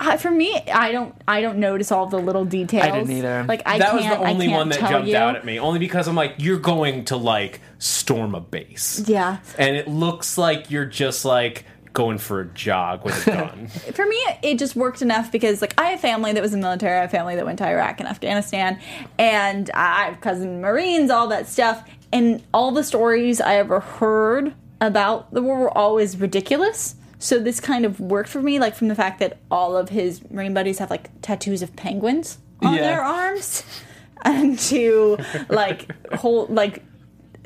[0.00, 0.54] uh, for me.
[0.72, 1.14] I don't.
[1.26, 2.84] I don't notice all the little details.
[2.84, 3.44] I didn't either.
[3.48, 4.20] Like I that was can't.
[4.20, 5.16] the only one that jumped you.
[5.16, 5.58] out at me.
[5.58, 9.38] Only because I'm like, you're going to like storm a base, Yeah.
[9.58, 13.68] and it looks like you're just like going for a jog with a gun.
[13.92, 16.64] for me it just worked enough because like i have family that was in the
[16.66, 18.80] military i have family that went to iraq and afghanistan
[19.16, 24.52] and i have cousin marines all that stuff and all the stories i ever heard
[24.80, 28.88] about the war were always ridiculous So this kind of worked for me, like from
[28.88, 32.82] the fact that all of his Marine buddies have like tattoos of penguins on Yeah.
[32.82, 33.64] their arms,
[34.26, 35.16] and to
[35.48, 36.82] like whole like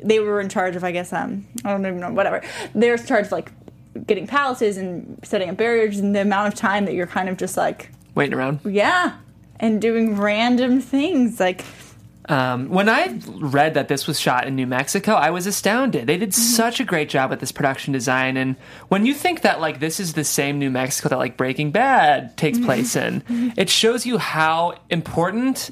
[0.03, 2.41] they were in charge of, I guess, um, I don't even know, whatever.
[2.75, 3.51] They're in charge of like
[4.05, 7.37] getting palaces and setting up barriers, and the amount of time that you're kind of
[7.37, 8.59] just like, Waiting around.
[8.65, 9.13] yeah,
[9.61, 11.63] and doing random things like.
[12.29, 16.05] Um, when I read that this was shot in New Mexico, I was astounded.
[16.05, 18.55] They did such a great job with this production design, and
[18.89, 22.37] when you think that like this is the same New Mexico that like Breaking Bad
[22.37, 23.23] takes place in,
[23.57, 25.71] it shows you how important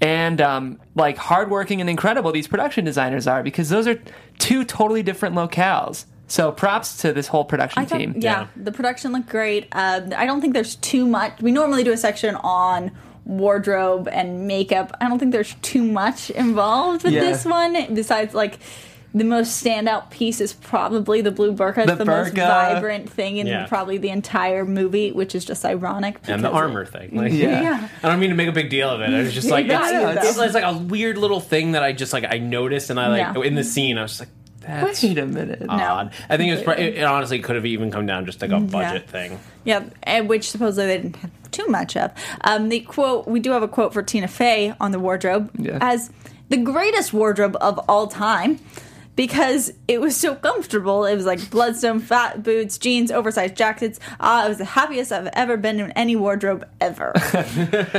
[0.00, 3.98] and um, like hardworking and incredible these production designers are because those are
[4.38, 6.04] two totally different locales.
[6.26, 8.14] So props to this whole production thought, team.
[8.16, 8.46] yeah, Yeah.
[8.56, 9.68] the production looked great.
[9.72, 11.40] Um, I don't think there's too much.
[11.40, 12.90] We normally do a section on
[13.24, 14.96] wardrobe and makeup.
[15.00, 17.20] I don't think there's too much involved with Yeah.
[17.20, 17.94] this one.
[17.94, 18.58] Besides, like
[19.16, 21.78] the most standout piece is probably the blue burqa.
[21.78, 23.66] It's The the, most vibrant thing in Yeah.
[23.66, 26.16] probably the entire movie, which is just ironic.
[26.26, 27.10] and the because armor thing.
[27.16, 27.62] Like, Yeah.
[27.62, 27.88] Yeah.
[28.02, 29.10] I don't mean to make a big deal of it.
[29.10, 31.72] I was just like, Yeah, it's, yeah, it's, it's- it's like a weird little thing
[31.72, 33.42] that I just like I noticed, and I like Yeah.
[33.42, 34.30] in the scene, I was just like,
[34.66, 35.62] that's Wait a minute.
[35.68, 36.12] odd.
[36.28, 36.62] I think it was.
[36.64, 39.38] pro- It, it honestly could have even come down just like a budget thing.
[39.64, 42.10] Yeah, and which supposedly they didn't have too much of.
[42.42, 45.78] Um, the quote we do have a quote for Tina Fey on the wardrobe Yeah.
[45.80, 46.10] as
[46.48, 48.58] the greatest wardrobe of all time
[49.16, 51.04] because it was so comfortable.
[51.04, 54.00] It was like Blundstone fat boots, jeans, oversized jackets.
[54.20, 57.12] Ah, it was the happiest I've ever been in any wardrobe ever.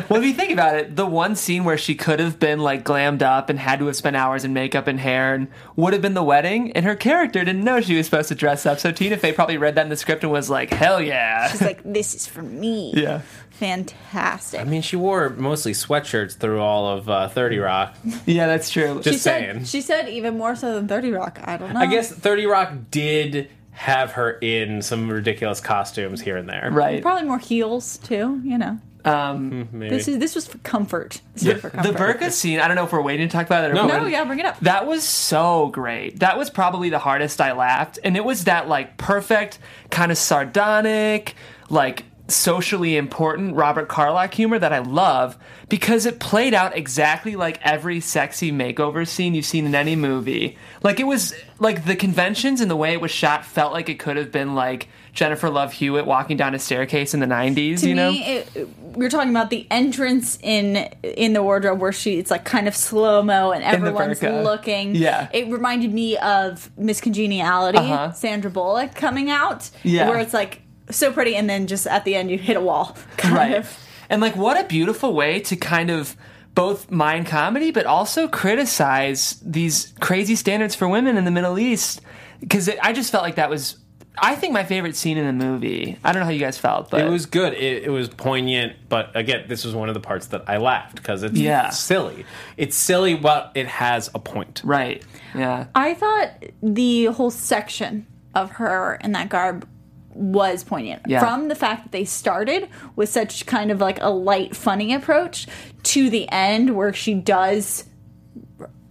[0.09, 2.83] Well, if you think about it, the one scene where she could have been like
[2.83, 6.01] glammed up and had to have spent hours in makeup and hair and would have
[6.01, 8.79] been the wedding, and her character didn't know she was supposed to dress up.
[8.79, 11.61] So Tina Fey probably read that in the script and was like, "Hell yeah!" She's
[11.61, 12.93] like, this is for me.
[12.95, 13.21] yeah,
[13.59, 14.59] Fantastic.
[14.59, 17.95] I mean, she wore mostly sweatshirts through all of uh, Thirty Rock.
[18.25, 18.95] yeah, that's true.
[19.01, 19.59] Just she saying.
[19.59, 21.39] said she said even more so than 30 Rock.
[21.43, 21.79] I don't know.
[21.79, 26.69] I guess Thirty Rock did have her in some ridiculous costumes here and there.
[26.71, 27.01] right.
[27.01, 28.79] probably more heels too, you know.
[29.03, 29.89] Um, Maybe.
[29.95, 31.21] This is this was for comfort.
[31.35, 32.19] This was for the comfort.
[32.19, 32.59] burqa scene.
[32.59, 33.71] I don't know if we're waiting to talk about it.
[33.71, 33.85] Or No.
[33.85, 34.59] No, yeah, bring it up.
[34.61, 36.19] That was so great.
[36.21, 37.99] That was probably the hardest I laughed.
[38.03, 39.59] And it was that like perfect,
[39.91, 41.35] kind of sardonic,
[41.69, 45.37] like socially important Robert Carlock humor that I love
[45.69, 50.57] because it played out exactly like every sexy makeover scene you've seen in any movie.
[50.81, 53.99] Like it was like the conventions and the way it was shot felt like it
[53.99, 57.89] could have been like Jennifer Love Hewitt walking down a staircase in the 90s, to
[57.89, 58.11] you know?
[58.11, 62.17] me, it, it- we are talking about the entrance in in the wardrobe where she
[62.17, 64.95] it's like kind of slow mo and everyone's looking.
[64.95, 65.27] Yeah.
[65.33, 68.13] it reminded me of Miss Congeniality, Uh-huh.
[68.13, 69.69] Sandra Bullock coming out.
[69.83, 70.07] Yeah.
[70.09, 72.95] where it's like so pretty, and then just at the end you hit a wall.
[73.17, 73.79] Kind right of.
[74.09, 76.15] and like what a beautiful way to kind of
[76.53, 81.99] both mind comedy but also criticize these crazy standards for women in the middle east
[82.39, 83.77] because i just felt like that was
[84.19, 86.89] i think my favorite scene in the movie i don't know how you guys felt
[86.89, 87.51] but It was good.
[87.53, 90.95] It, it was poignant, but again, this was one of the parts that I laughed
[90.95, 91.69] because it's Yeah.
[91.71, 92.25] silly.
[92.55, 94.61] It's silly, but it has a point.
[94.63, 96.29] right yeah I thought
[96.63, 99.67] the whole section of her in that garb
[100.15, 101.03] was poignant.
[101.07, 101.19] Yeah.
[101.19, 105.45] From the fact that they started with such kind of like a light, funny approach
[105.83, 107.85] to the end where she does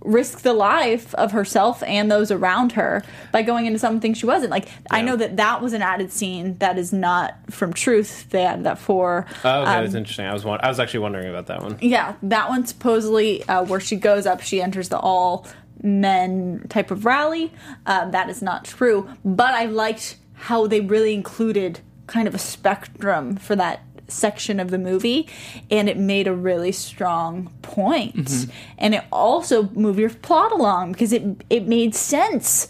[0.04, 3.02] risk the life of herself and those around her
[3.32, 4.50] by going into something she wasn't.
[4.50, 8.28] Like, I know that that was an added scene that is not from Truth.
[8.28, 9.26] They added that for.
[9.42, 10.26] Oh, okay, um, that's interesting.
[10.26, 11.78] I was I was actually wondering about that one.
[11.80, 15.46] Yeah, that one supposedly uh, where she goes up, she enters the all
[15.82, 17.52] men type of rally.
[17.86, 22.38] Um, that is not true, but I liked how they really included kind of a
[22.38, 25.26] spectrum for that section of the movie,
[25.70, 28.14] and it made a really strong point.
[28.14, 28.50] Mm-hmm.
[28.78, 32.68] and it also moved your plot along because it it made sense.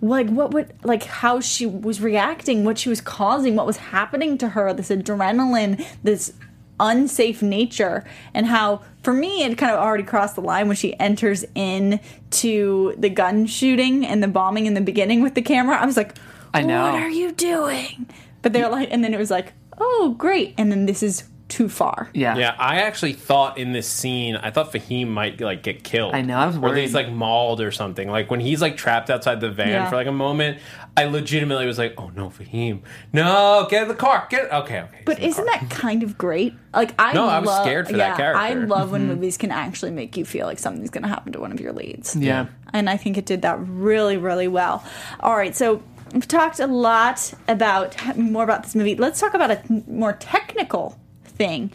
[0.00, 4.36] Like what would like how she was reacting what she was causing what was happening
[4.38, 6.34] to her this adrenaline this
[6.78, 8.04] unsafe nature
[8.34, 12.00] and how for me it kind of already crossed the line when she enters in
[12.30, 15.76] to the gun shooting and the bombing in the beginning with the camera.
[15.76, 16.18] I was like
[16.54, 16.82] I know.
[16.92, 18.08] what are you doing
[18.42, 21.68] but they're like and then it was like oh great and then this is too
[21.68, 25.84] far yeah Yeah, I actually thought in this scene, I thought Fahim might like get
[25.84, 26.14] killed.
[26.14, 28.08] I know, I was Or he's like mauled or something.
[28.08, 29.90] Like when he's like trapped outside the van Yeah.
[29.90, 30.58] for like a moment,
[30.96, 32.80] I legitimately was like, "Oh no, Fahim!
[33.12, 34.26] No, get in the car!
[34.30, 35.58] Get okay, okay." But he's in isn't car.
[35.60, 36.54] that kind of great?
[36.72, 38.40] Like I No, I was love- scared for that yeah, character.
[38.40, 38.92] I love Mm-hmm.
[38.92, 41.60] when movies can actually make you feel like something's going to happen to one of
[41.60, 42.16] your leads.
[42.16, 44.82] yeah and I think it did that really, really well.
[45.20, 45.80] All right, so
[46.14, 48.94] we've talked a lot about more about this movie.
[48.96, 51.70] Let's talk about a more technical thing: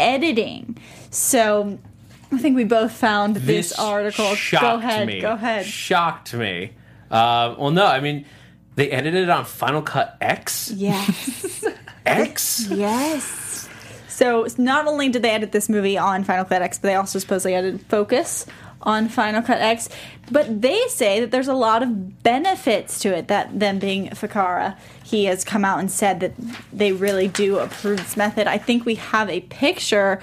[0.00, 0.76] editing.
[1.10, 1.78] So,
[2.32, 4.34] I think we both found this, article.
[4.34, 5.06] shocked Go ahead.
[5.06, 5.20] me.
[5.20, 5.64] Go ahead.
[5.66, 6.72] Shocked me.
[7.10, 8.24] Uh, well, no, I mean,
[8.74, 10.72] They edited it on Final Cut X.
[10.74, 11.64] Yes.
[12.06, 12.66] X.
[12.70, 13.68] yes.
[14.08, 17.18] So not only did they edit this movie on Final Cut X, but they also
[17.20, 18.46] supposedly edited Focus
[18.84, 19.88] on Final Cut X.
[20.30, 23.28] But they say that there's a lot of benefits to it.
[23.28, 26.32] That them being Ficarra, he has come out and said that
[26.72, 28.46] they really do approve this method.
[28.46, 30.20] I think we have a picture.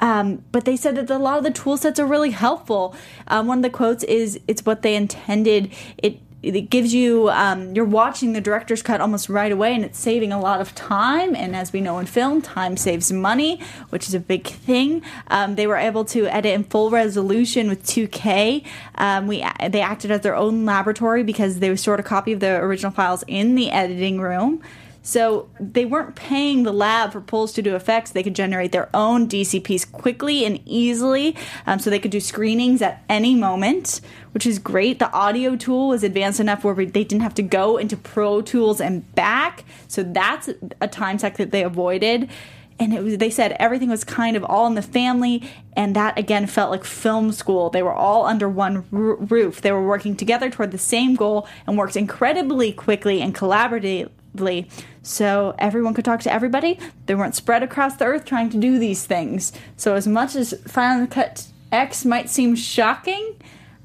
[0.00, 2.96] Um, but they said that a lot of the tool sets are really helpful.
[3.28, 7.74] Um, one of the quotes is, "It's what they intended." It it gives you um,
[7.74, 11.34] you're watching the director's cut almost right away and it's saving a lot of time.
[11.34, 13.60] And as we know in film time saves money
[13.90, 15.02] which is a big thing.
[15.28, 18.64] Um, they were able to edit in full resolution with 2k
[18.96, 22.56] um, we they acted as their own laboratory because they stored a copy of the
[22.56, 24.62] original files in the editing room.
[25.02, 28.10] So they weren't paying the lab for pulls to do effects.
[28.10, 31.36] They could generate their own DCPs quickly and easily.
[31.66, 34.00] Um, so they could do screenings at any moment,
[34.32, 34.98] which is great.
[34.98, 38.80] The audio tool was advanced enough where they didn't have to go into Pro Tools
[38.80, 39.64] and back.
[39.88, 40.48] So that's
[40.80, 42.30] a time suck that they avoided.
[42.78, 46.18] And it was, they said everything was kind of all in the family, and that
[46.18, 47.68] again felt like film school.
[47.68, 49.60] They were all under one r- roof.
[49.60, 54.70] They were working together toward the same goal and worked incredibly quickly and collaboratively
[55.02, 56.78] so everyone could talk to everybody.
[57.04, 59.52] They weren't spread across the earth trying to do these things.
[59.76, 63.36] So as much as Final Cut X might seem shocking,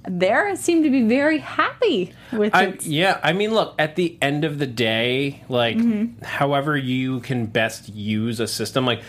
[0.08, 2.86] there seem to be very happy with I, it.
[2.86, 6.24] yeah, I mean, look, at the end of the day, like, Mm-hmm.
[6.24, 9.02] however you can best use a system, like,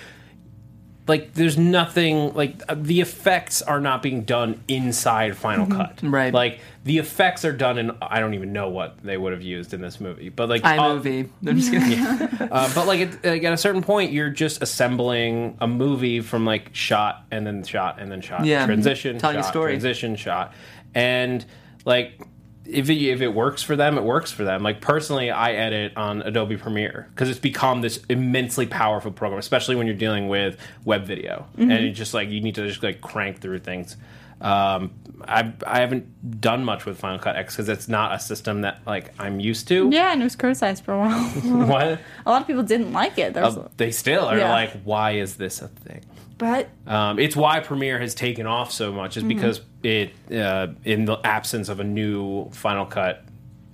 [1.09, 5.77] like there's nothing like uh, the effects are not being done inside Final Mm-hmm.
[5.77, 6.35] Cut, Right.
[6.35, 9.73] Like the effects are done in I don't even know what they would have used
[9.73, 11.29] in this movie, but like uh, iMovie.
[11.47, 12.01] I'm just kidding.
[12.51, 16.45] uh, but like at, like at a certain point, you're just assembling a movie from
[16.45, 18.67] like shot and then shot and then shot, Yeah.
[18.67, 19.75] transition, Telling a story.
[19.75, 20.55] transition, shot,
[20.97, 21.45] and
[21.85, 22.21] like
[22.65, 24.65] if it, if it works for them, it works for them.
[24.65, 29.77] Like personally, I edit on Adobe Premiere because it's become this immensely powerful program, especially
[29.77, 31.71] when you're dealing with web video, Mm-hmm.
[31.71, 33.97] and it's just like you need to just like crank through things.
[34.41, 34.91] Um,
[35.27, 38.81] I I haven't done much with Final Cut X because it's not a system that
[38.85, 39.89] like I'm used to.
[39.93, 41.23] Yeah, and it was criticized for a while.
[41.67, 42.01] What?
[42.27, 43.37] a lot of people didn't like it.
[43.37, 44.51] Uh, they still are Yeah.
[44.53, 46.03] like, why is this a thing?
[46.39, 49.29] But Um, it's why Premiere has taken off so much, is Mm-hmm.
[49.29, 53.25] because it, uh, in the absence of a new Final Cut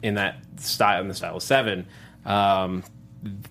[0.02, 1.86] in that style, in the style of Seven,
[2.24, 2.84] um,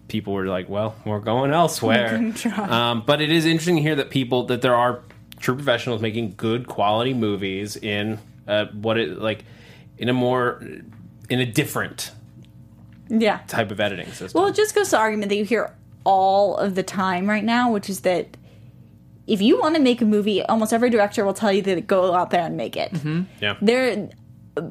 [0.07, 2.33] people were like, well, we're going elsewhere.
[2.57, 5.01] Um, but it is interesting to hear that people that there are
[5.39, 9.43] true professionals making good quality movies in uh, what it like
[9.97, 10.63] in a more
[11.29, 12.11] in a different
[13.09, 13.39] yeah.
[13.47, 14.39] type of editing system.
[14.39, 17.71] Well, it just goes to argument that you hear all of the time right now,
[17.71, 18.37] which is that
[19.27, 22.13] if you want to make a movie, almost every director will tell you that go
[22.13, 22.91] out there and make it.
[22.91, 23.23] Mm-hmm.
[23.39, 23.55] yeah.
[23.61, 24.09] There,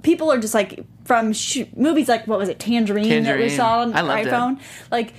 [0.02, 3.80] people are just like from sh- movies like what was it, Tangerine, that we saw
[3.80, 4.32] on I loved it.
[4.32, 4.60] iPhone.
[4.90, 5.14] Like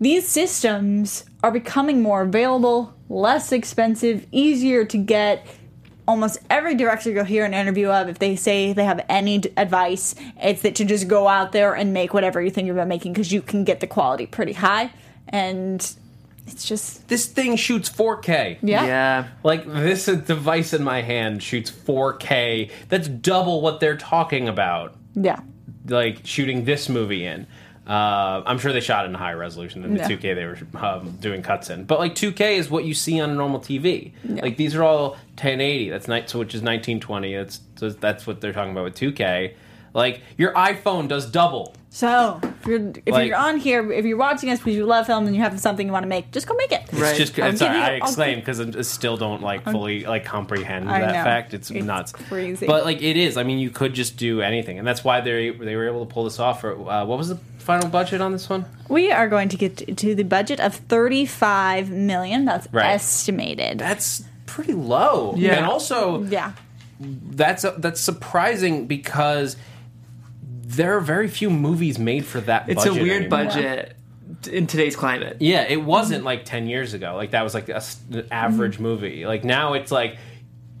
[0.00, 5.46] these systems are becoming more available, less expensive, easier to get.
[6.06, 9.50] Almost every director you'll hear an interview of, if they say they have any d-
[9.56, 12.88] advice, it's that to just go out there and make whatever you think you're about
[12.88, 14.92] making because you can get the quality pretty high,
[15.28, 15.96] and
[16.46, 18.58] it's just This thing shoots 4K.
[18.62, 19.28] yeah, Yeah.
[19.42, 22.70] Like this device in my hand shoots 4K.
[22.88, 24.94] That's double what they're talking about.
[25.14, 25.40] yeah.
[25.86, 27.46] Like shooting this movie in.
[27.86, 30.08] Uh, I'm sure they shot it in high resolution in the Yeah.
[30.08, 31.84] 2K they were um, doing cuts in.
[31.84, 34.12] But like 2K is what you see on a normal TV.
[34.24, 35.90] Like these are all 1080.
[35.90, 37.34] That's night, so which is 1920.
[37.36, 39.52] That's so that's what they're talking about with 2K.
[39.92, 41.74] Like your iPhone does double.
[41.94, 45.06] So if you're if Like- you're on here, if you're watching us because you love
[45.06, 46.82] film and you have something you want to make, just go make it.
[46.92, 47.10] Right.
[47.10, 50.04] It's just I'll it's, sorry, you- I I'll exclaim because I still don't like fully
[50.04, 51.22] like comprehend I that know.
[51.22, 51.54] fact.
[51.54, 52.66] It's, It's nuts, crazy.
[52.66, 53.36] But like it is.
[53.36, 56.12] I mean, you could just do anything, and that's why they they were able to
[56.12, 56.62] pull this off.
[56.62, 58.64] For uh, what was the final budget on this one?
[58.88, 62.44] We are going to get to the budget of 35 million.
[62.44, 62.86] That's Right.
[62.86, 63.78] estimated.
[63.78, 65.34] That's pretty low.
[65.36, 65.58] Yeah.
[65.58, 66.54] and also yeah.
[66.98, 69.56] that's that's surprising because
[70.76, 72.68] there are very few movies made for that.
[72.68, 73.28] It's a weird anymore.
[73.44, 73.96] budget
[74.50, 75.38] in today's climate.
[75.40, 77.14] Yeah, it wasn't like 10 years ago.
[77.16, 78.82] Like that was like a s- an average mm-hmm.
[78.82, 79.26] movie.
[79.26, 80.18] Like now it's like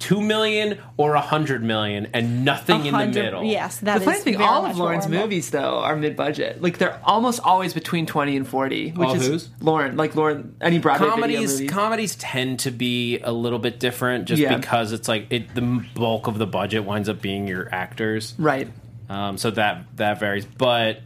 [0.00, 3.44] 2 million or 100 million and nothing in the middle.
[3.44, 6.60] Yes, that The is funny thing, all of what Lorne's we're movies though are mid-budget.
[6.60, 8.90] Like they're almost always between twenty and forty.
[8.90, 9.48] Which All is whose?
[9.60, 11.70] Lorne, like Lauren, any Broadway Comedies movies.
[11.70, 14.56] comedies tend to be a little bit different just Yeah.
[14.56, 15.62] because it's like it the
[15.94, 18.34] bulk of the budget winds up being your actors.
[18.36, 18.68] right.
[19.08, 21.00] Um, so that that varies, but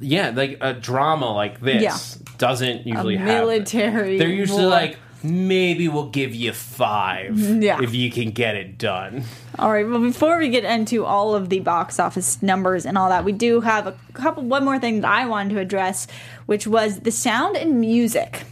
[0.00, 2.32] yeah, like a drama like this Yeah.
[2.38, 4.70] doesn't usually have military They're usually war.
[4.70, 7.82] like maybe we'll give you five Yeah.
[7.82, 9.24] if you can get it done.
[9.58, 9.86] All right.
[9.86, 13.32] Well, before we get into all of the box office numbers and all that, we
[13.32, 14.42] do have a couple.
[14.44, 16.06] One more thing that I wanted to address,
[16.46, 18.44] which was the sound and music.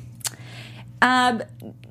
[1.00, 1.42] Um,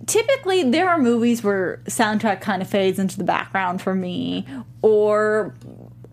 [0.05, 4.45] typically, there are movies where soundtrack kind of fades into the background for me,
[4.81, 5.55] or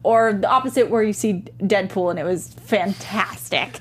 [0.05, 3.81] or the opposite, where you see Deadpool and it was fantastic.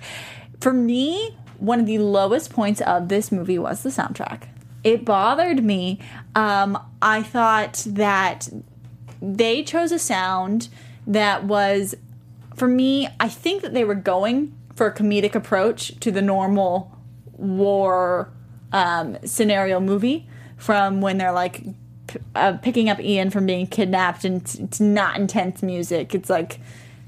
[0.59, 4.47] For me, one of the lowest points of this movie was the soundtrack.
[4.83, 5.99] It bothered me.
[6.35, 8.49] Um, I thought that
[9.23, 10.67] they chose a sound
[11.07, 11.95] that was
[12.55, 16.91] for me i think that they were going for a comedic approach to the normal
[17.33, 18.29] war
[18.73, 21.63] um, scenario movie from when they're like
[22.35, 26.13] uh, picking up ian from being kidnapped and it's, it's not intense music.
[26.15, 26.59] It's like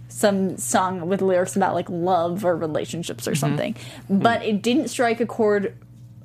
[0.08, 3.76] some song with lyrics about like love or relationships or something.
[4.10, 5.76] But it didn't strike a chord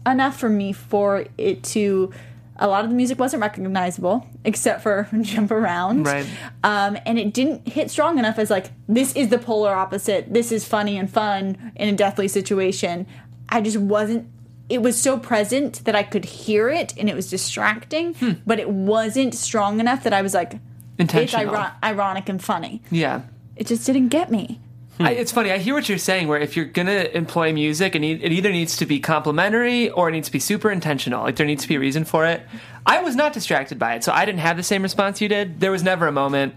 [0.07, 2.12] enough for me for it to
[2.61, 6.05] a lot of the music wasn't recognizable except for jump around.
[6.05, 6.26] Right.
[6.62, 10.33] um, and it didn't hit strong enough as like this is the polar opposite.
[10.33, 13.07] This is funny and fun in a deathly situation.
[13.49, 14.28] I just wasn't
[14.71, 18.33] it was so present that i could hear it and it was distracting hmm.
[18.47, 20.55] but it wasn't strong enough that i was like
[20.99, 21.66] it's Intentional.
[21.83, 23.23] ironic and funny Yeah.
[23.57, 24.61] it just didn't get me
[24.97, 25.07] hmm.
[25.07, 25.51] I, it's funny.
[25.51, 26.29] I hear what you're saying.
[26.29, 30.12] Where if you're gonna employ music, and it either needs to be complementary or it
[30.12, 31.23] needs to be super intentional.
[31.23, 32.43] Like there needs to be a reason for it.
[32.85, 35.59] I was not distracted by it, so I didn't have the same response you did.
[35.59, 36.55] There was never a moment.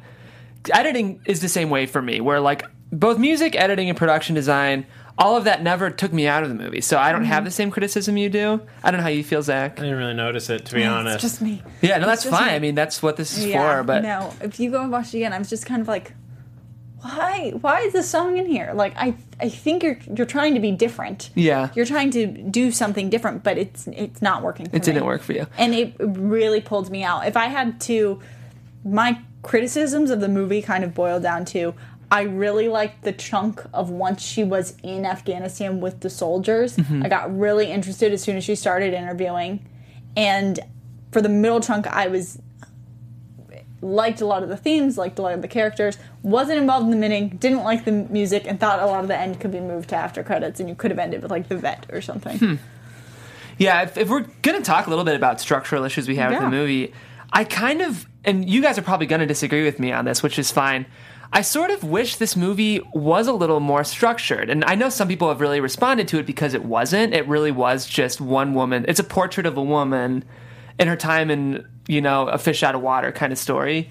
[0.74, 4.86] Editing is the same way for me, where like both music, editing, and production design,
[5.18, 6.82] all of that never took me out of the movie.
[6.82, 7.46] So I don't have mm.
[7.46, 8.62] the same criticism you do.
[8.84, 9.80] I don't know how you feel, Zach.
[9.80, 11.16] I didn't really notice it, to be honest.
[11.16, 12.48] it's just me Yeah, no, that's just fine.
[12.48, 12.56] me.
[12.56, 13.84] I mean, that's what this is yeah for.
[13.84, 16.14] But no if you go and watch it again i was just kind of like
[17.02, 20.60] why why is this song in here like i i think you're you're trying to
[20.60, 21.70] be different Yeah.
[21.76, 25.08] you're trying to do something different but it's it's not working for it didn't me.
[25.08, 25.46] work for you.
[25.58, 28.22] and it really pulled me out if i had to
[28.86, 31.74] my criticisms of the movie kind of boil down to
[32.14, 36.78] I really liked the chunk of once she was in Afghanistan with the soldiers.
[36.78, 37.02] Mm-hmm.
[37.04, 39.68] I got really interested as soon as she started interviewing.
[40.16, 40.60] And
[41.12, 42.40] for the middle chunk, I was
[43.82, 46.92] liked a lot of the themes, liked a lot of the characters, wasn't involved in
[46.92, 49.60] the minning, didn't like the music, and thought a lot of the end could be
[49.60, 52.38] moved to after credits, and you could have ended with like the vet or something.
[52.38, 52.56] Hmm.
[53.58, 56.32] Yeah, if, if we're going to talk a little bit about structural issues we have
[56.32, 56.94] with the movie,
[57.32, 60.22] I kind of, and you guys are probably going to disagree with me on this,
[60.22, 60.86] which is fine.
[61.36, 64.52] I sort of wish this movie was a little more structured.
[64.52, 67.16] And I know some people have really responded to it because it wasn't.
[67.16, 68.86] It really was just one woman.
[68.88, 70.24] It's a portrait of a woman
[70.80, 73.90] in her time in, you know, a fish out of water kind of story.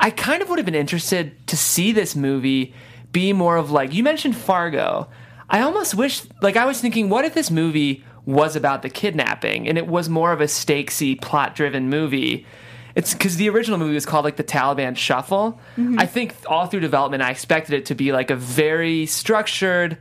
[0.00, 2.74] I kind of would have been interested to see this movie
[3.12, 5.08] be more of like, you mentioned Fargo.
[5.48, 9.68] I almost wish, like, I was thinking, what if this movie was about the kidnapping
[9.68, 12.46] and it was more of a stakesy, plot driven movie?
[12.94, 15.60] It's because the original movie was called like the Taliban Shuffle.
[15.96, 19.96] I think all through development, I expected it to be like a very structured,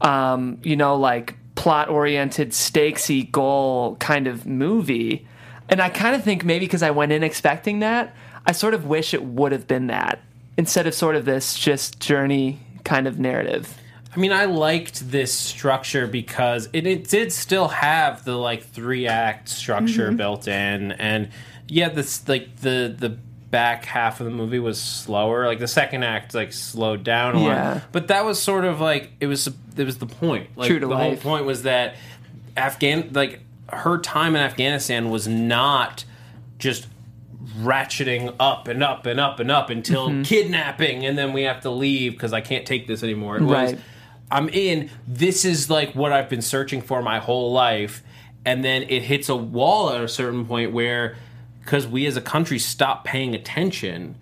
[0.00, 5.26] um, you know, like plot oriented, stakesy goal kind of movie.
[5.68, 8.14] And I kind of think maybe because I went in expecting that,
[8.46, 10.20] I sort of wish it would have been that
[10.58, 13.78] instead of sort of this just journey kind of narrative.
[14.14, 19.06] I mean, I liked this structure because it, it did still have the like three
[19.08, 20.16] act structure Mm-hmm.
[20.16, 21.30] built in, and
[21.74, 23.10] yeah, this like the the
[23.50, 25.46] back half of the movie was slower.
[25.46, 27.72] Like the second act like slowed down a Yeah.
[27.74, 30.50] lot, but that was sort of like it was it was the point.
[30.56, 31.22] Like True to the life.
[31.22, 31.96] whole point was that
[32.56, 36.04] Afghan like her time in Afghanistan was not
[36.58, 36.86] just
[37.58, 40.22] ratcheting up and up and up and up until Mm-hmm.
[40.22, 43.36] kidnapping and then we have to leave because I can't take this anymore.
[43.36, 43.78] It was Right.
[44.30, 44.90] I'm in.
[45.06, 48.02] This is like what I've been searching for my whole life,
[48.44, 51.16] and then it hits a wall at a certain point where,
[51.64, 54.16] because we as a country stopped paying attention,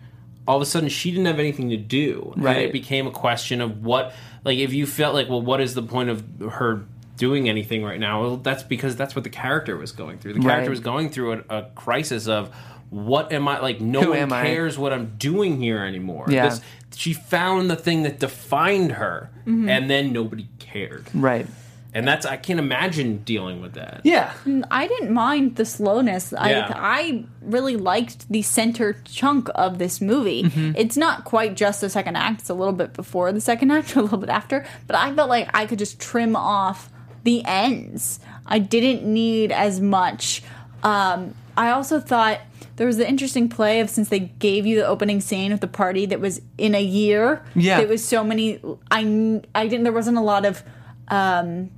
[0.47, 2.59] all of a sudden she didn't have anything to do, and Right.
[2.59, 4.15] it became a question of what,
[4.45, 6.85] like, if you felt like, well, what is the point of her
[7.17, 8.23] doing anything right now?
[8.23, 10.35] Well, that's because that's what the character was going through.
[10.35, 10.71] The character Right.
[10.71, 12.51] was going through a, a crisis of.
[12.91, 13.81] What am I like?
[13.81, 14.43] No Who one am I?
[14.43, 16.27] cares what I'm doing here anymore.
[16.29, 16.51] Yeah.
[16.51, 16.61] This,
[16.95, 19.67] she found the thing that defined her, Mm-hmm.
[19.69, 21.07] and then nobody cared.
[21.15, 21.47] Right.
[21.95, 24.01] And that's I can't imagine dealing with that.
[24.03, 24.33] Yeah.
[24.71, 26.33] I didn't mind the slowness.
[26.33, 26.73] Yeah.
[26.75, 30.45] I I really liked the center chunk of this movie.
[30.45, 30.73] Mm-hmm.
[30.77, 33.95] It's not quite just the second act; it's a little bit before the second act,
[33.97, 34.65] a little bit after.
[34.87, 36.91] But I felt like I could just trim off
[37.25, 38.21] the ends.
[38.47, 40.43] I didn't need as much.
[40.83, 42.41] Um, I also thought
[42.77, 45.69] there was the interesting play of since they gave you the opening scene of the
[45.69, 47.45] party that was in a year.
[47.55, 47.81] Yeah.
[47.81, 48.61] it was so many.
[48.91, 49.85] I I didn't.
[49.85, 50.63] There wasn't a lot of
[51.09, 51.71] um,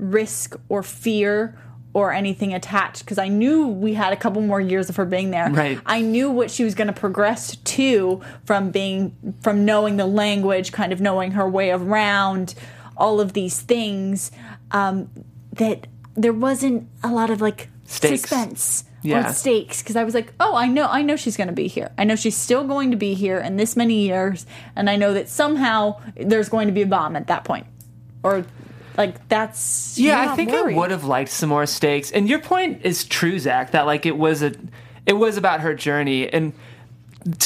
[0.00, 1.56] risk or fear
[1.92, 5.30] or anything attached because I knew we had a couple more years of her being
[5.30, 5.50] there.
[5.50, 5.80] Right.
[5.84, 10.70] I knew what she was going to progress to from being from knowing the language,
[10.72, 12.54] kind of knowing her way around
[12.96, 14.30] all of these things.
[14.70, 15.10] Um,
[15.54, 18.20] that there wasn't a lot of like Stakes.
[18.20, 19.30] suspense Yeah.
[19.30, 21.66] or stakes because I was like, oh, I know, I know she's going to be
[21.66, 21.90] here.
[21.98, 24.46] I know she's still going to be here in this many years,
[24.76, 27.66] and I know that somehow there's going to be a bomb at that point,
[28.22, 28.44] or
[28.96, 30.74] like that's Yeah, I think worried.
[30.74, 32.10] I would have liked some more stakes.
[32.10, 33.72] And your point is true, Zach.
[33.72, 34.52] That like it was a,
[35.06, 36.28] it was about her journey.
[36.28, 36.52] And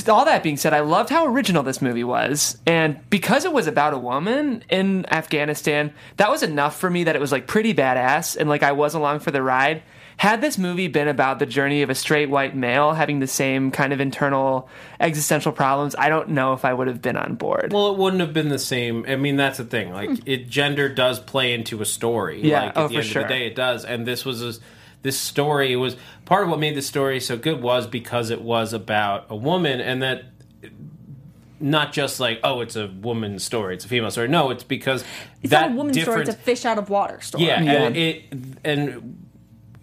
[0.08, 2.58] all that being said, I loved how original this movie was.
[2.66, 7.16] And because it was about a woman in Afghanistan, that was enough for me that
[7.16, 9.82] it was like pretty badass and like I was along for the ride.
[10.16, 13.70] Had this movie been about the journey of a straight white male having the same
[13.70, 14.68] kind of internal
[15.00, 17.72] existential problems, I don't know if I would have been on board.
[17.72, 19.04] Well, it wouldn't have been the same.
[19.08, 19.92] I mean, that's the thing.
[19.92, 22.40] Like, it gender does play into a story.
[22.40, 22.46] Hmm.
[22.46, 23.22] Yeah, like, at oh, the for end sure.
[23.22, 23.84] of the day, it does.
[23.84, 24.60] And this was a,
[25.02, 28.72] this story was part of what made the story so good was because it was
[28.72, 30.24] about a woman, and that
[31.60, 34.28] not just like oh, it's a woman's story, it's a female story.
[34.28, 35.04] No, it's because
[35.42, 37.44] It's that not a woman's story; it's a fish out of water story.
[37.44, 37.72] Yeah, Yeah.
[37.82, 38.24] and it
[38.64, 39.23] and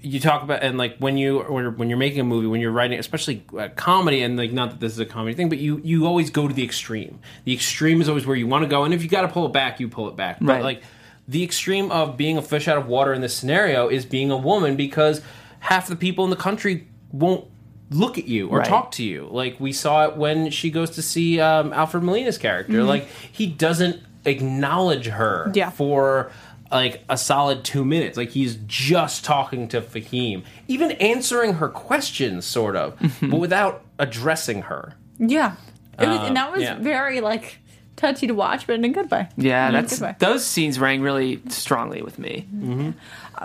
[0.03, 2.59] you talk about and like when you when you're, when you're making a movie, when
[2.61, 5.57] you're writing, especially uh, comedy, and like not that this is a comedy thing, but
[5.59, 7.19] you you always go to the extreme.
[7.45, 9.45] The extreme is always where you want to go, and if you got to pull
[9.45, 10.37] it back, you pull it back.
[10.39, 10.63] But Right.
[10.63, 10.83] like
[11.27, 14.37] the extreme of being a fish out of water in this scenario is being a
[14.37, 15.21] woman because
[15.59, 17.45] half the people in the country won't
[17.91, 18.67] look at you or Right.
[18.67, 19.27] talk to you.
[19.29, 22.83] Like we saw it when she goes to see um, Alfred Molina's character.
[22.83, 25.69] Like he doesn't acknowledge her Yeah.
[25.69, 26.31] for
[26.71, 28.17] like a solid two minutes.
[28.17, 34.63] Like he's just talking to Fahim, even answering her questions, sort of, but without addressing
[34.63, 34.93] her.
[35.17, 35.55] yeah.
[35.99, 36.79] It was, Um, and that was yeah.
[36.79, 37.59] very like
[37.95, 39.27] touchy to watch, but in a good way.
[39.37, 40.15] yeah, In that's way.
[40.19, 42.47] those scenes rang really strongly with me.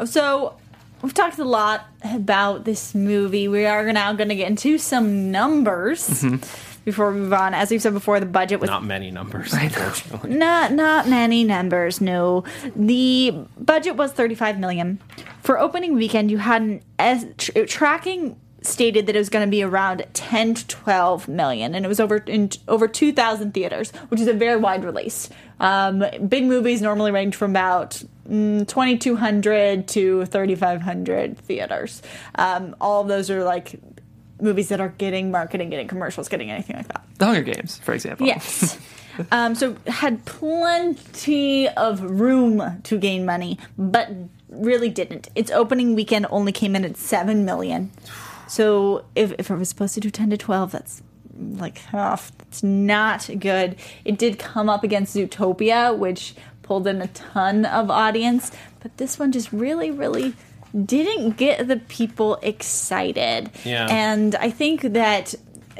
[0.06, 0.56] So
[1.02, 3.48] we've talked a lot about this movie.
[3.48, 6.65] We are now going to get into some numbers Mm-hmm.
[6.86, 7.52] Before we move on.
[7.52, 10.30] As we've said before, the budget was Not many numbers, unfortunately.
[10.30, 12.00] not not many numbers.
[12.00, 15.00] No, the budget was thirty five million
[15.42, 16.30] for opening weekend.
[16.30, 20.54] You had an es- tr- tracking stated that it was going to be around 10
[20.54, 24.56] to 12 million and it was over in over 2000 theaters which is a very
[24.56, 25.30] wide release
[25.60, 32.02] um, big movies normally range from about mm, 2200 to 3500 theaters
[32.34, 33.78] um, all of those are like
[34.40, 37.94] movies that are getting marketing getting commercials getting anything like that The Hunger Games, for
[37.94, 38.26] example.
[38.26, 38.78] Yes.
[39.32, 44.10] um, so had plenty of room to gain money, but
[44.48, 45.28] really didn't.
[45.34, 47.90] Its opening weekend only came in at seven million.
[48.48, 51.02] So if, if it was supposed to do ten to twelve, that's
[51.38, 53.76] like oh, that's not good.
[54.04, 59.18] It did come up against Zootopia, which pulled in a ton of audience, but this
[59.18, 60.34] one just really, really
[60.84, 63.50] didn't get the people excited.
[63.64, 63.86] Yeah.
[63.90, 65.34] And I think that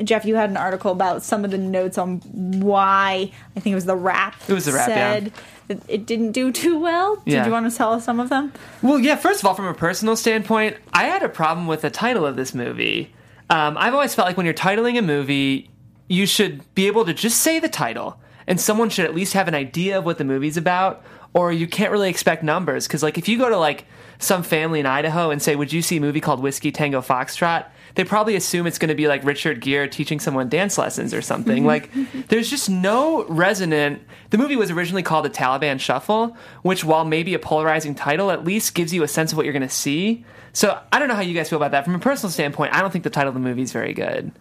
[0.05, 2.19] Jeff, you had an article about some of the notes on
[2.61, 4.35] why I think it was the Wrap.
[4.49, 5.13] It was the Wrap, yeah.
[5.13, 5.33] said
[5.69, 7.17] that it didn't do too well.
[7.25, 7.47] Did Yeah.
[7.47, 8.53] you want to tell us some of them?
[8.83, 11.91] Well, yeah, first of all, from a personal standpoint, I had a problem with the
[11.91, 13.13] title of this movie.
[13.49, 15.71] Um, I've always felt like when you're titling a movie,
[16.09, 19.49] you should be able to just say the title, and someone should at least have
[19.49, 22.87] an idea of what the movie's about, or you can't really expect numbers.
[22.87, 23.87] Because, like, if you go to, like,
[24.19, 27.67] some family in Idaho and say, Would you see a movie called Whiskey Tango Foxtrot?
[27.95, 31.23] They probably assume it's going to be like Richard Gere teaching someone dance lessons or
[31.23, 31.65] something.
[31.67, 31.91] like,
[32.29, 34.03] there's just no resonant.
[34.31, 38.45] The movie was originally called The Taliban Shuffle, which, while maybe a polarizing title, at
[38.45, 40.25] least gives you a sense of what you're going to see.
[40.53, 41.85] So, I don't know how you guys feel about that.
[41.85, 44.33] From a personal standpoint, I don't think the title of the movie is very good.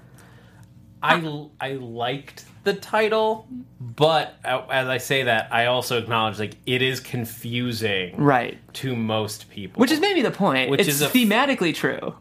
[1.02, 3.48] I I liked the title,
[3.80, 8.58] but uh, as I say that, I also acknowledge like it is confusing, Right.
[8.76, 9.80] to most people.
[9.80, 10.70] Which is maybe the point.
[10.70, 12.16] Which it's is a- thematically true.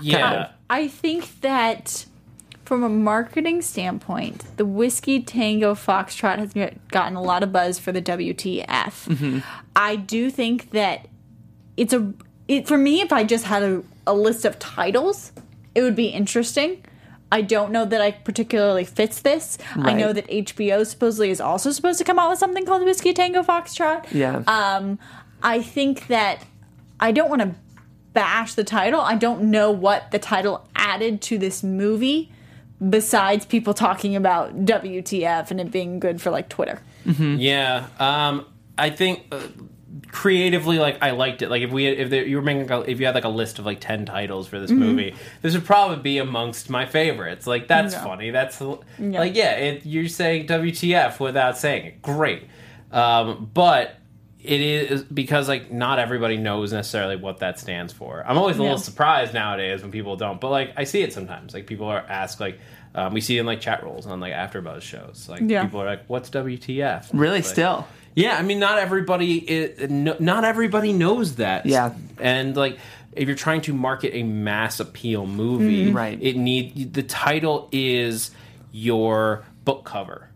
[0.00, 2.06] yeah, I think that
[2.64, 7.78] from a marketing standpoint, the Whiskey Tango Foxtrot has get- gotten a lot of buzz
[7.78, 8.64] for the WTF.
[8.66, 9.38] Mm-hmm.
[9.76, 11.06] I do think that
[11.76, 12.12] it's a
[12.48, 15.32] it for me if I just had a, a list of titles,
[15.74, 16.82] it would be interesting.
[17.32, 19.56] I don't know that I particularly fits this.
[19.74, 23.14] I know that HBO supposedly is also supposed to come out with something called Whiskey
[23.14, 24.12] Tango Foxtrot.
[24.12, 24.42] Yeah.
[24.46, 24.98] Um,
[25.42, 26.44] I think that
[27.00, 27.54] I don't want to
[28.12, 29.00] bash the title.
[29.00, 32.30] I don't know what the title added to this movie
[32.90, 36.82] besides people talking about WTF and it being good for like Twitter.
[37.06, 37.86] yeah.
[37.98, 38.44] Um,
[38.76, 39.40] I think uh,
[40.12, 41.50] creatively, like I liked it.
[41.50, 43.58] Like if we if there, you were making a, if you had like a list
[43.58, 44.80] of like ten titles for this Mm-hmm.
[44.80, 47.46] movie, this would probably be amongst my favorites.
[47.46, 48.04] Like that's Yeah.
[48.04, 48.30] funny.
[48.30, 52.02] That's like yeah, it, you're saying WTF without saying it.
[52.02, 52.44] Great.
[52.92, 53.96] Um, but
[54.40, 58.22] it is because like not everybody knows necessarily what that stands for.
[58.26, 58.64] I'm always a Yeah.
[58.64, 61.54] little surprised nowadays when people don't, but like I see it sometimes.
[61.54, 62.58] Like people are asked like
[62.94, 65.26] um, we see it in like chat rolls on like AfterBuzz shows.
[65.26, 65.64] Like Yeah.
[65.64, 67.86] people are like, "What's WTF?" Really, Like, still.
[68.14, 71.66] Yeah, I mean, not everybody, is, no, not everybody knows that.
[71.66, 71.94] Yeah.
[72.20, 72.78] and like
[73.14, 75.96] if you're trying to market a mass appeal movie, Mm-hmm.
[75.96, 76.18] Right.
[76.22, 78.30] It need the title is
[78.72, 80.28] your book cover,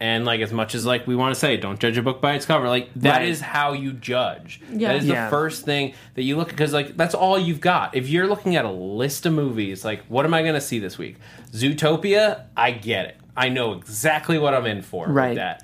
[0.00, 2.34] and like as much as like we want to say, don't judge a book by
[2.34, 2.68] its cover.
[2.68, 3.48] Like that is Right.
[3.50, 4.60] how you judge.
[4.72, 4.88] Yeah.
[4.92, 7.94] That is the first thing that you look at because like that's all you've got.
[7.96, 10.78] If you're looking at a list of movies, like what am I going to see
[10.78, 11.16] this week?
[11.52, 13.16] Zootopia, I get it.
[13.36, 15.30] I know exactly what I'm in for Right.
[15.30, 15.62] with that.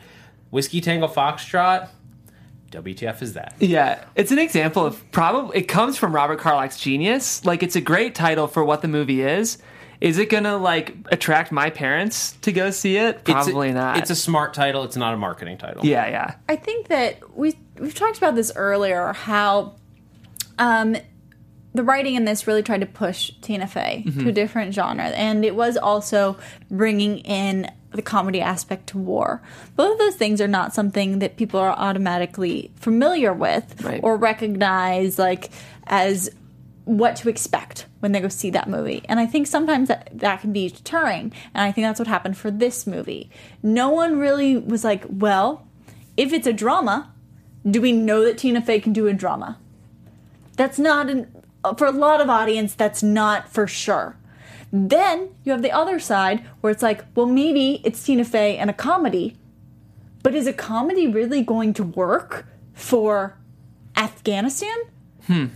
[0.51, 1.89] Whiskey Tango Foxtrot,
[2.71, 3.55] WTF is that?
[3.59, 7.45] Yeah, it's an example of probably it comes from Robert Carlock's genius.
[7.45, 9.59] Like it's a great title for what the movie is.
[10.01, 13.25] Is it gonna like attract my parents to go see it?
[13.25, 13.99] Probably it's a, not.
[13.99, 14.85] It's a smart title.
[14.85, 15.85] It's not a marketing title.
[15.85, 19.75] yeah, yeah, I think that we we've talked about this earlier how
[20.59, 20.97] um
[21.75, 25.45] the writing in this really tried to push Tina Fey to a different genre and
[25.45, 26.37] it was also
[26.71, 29.41] bringing in the comedy aspect to war.
[29.77, 34.01] Both of those things are not something that people are automatically familiar with Right.
[34.03, 35.51] or recognize like
[35.87, 36.31] as
[36.85, 39.03] what to expect when they go see that movie.
[39.09, 41.33] And I think sometimes that, that can be deterring.
[41.55, 43.31] And I think that's what happened for this movie.
[43.63, 45.67] No one really was like, well,
[46.17, 47.13] if it's a drama,
[47.69, 49.59] do we know that Tina Fey can do a drama?
[50.57, 51.27] That's not an
[51.77, 54.17] for a lot of audience that's not for sure.
[54.73, 58.69] Then you have the other side where it's like, well maybe it's Tina Fey and
[58.69, 59.37] a comedy,
[60.23, 63.37] but is a comedy really going to work for
[63.97, 64.77] Afghanistan?
[65.27, 65.47] Hmm.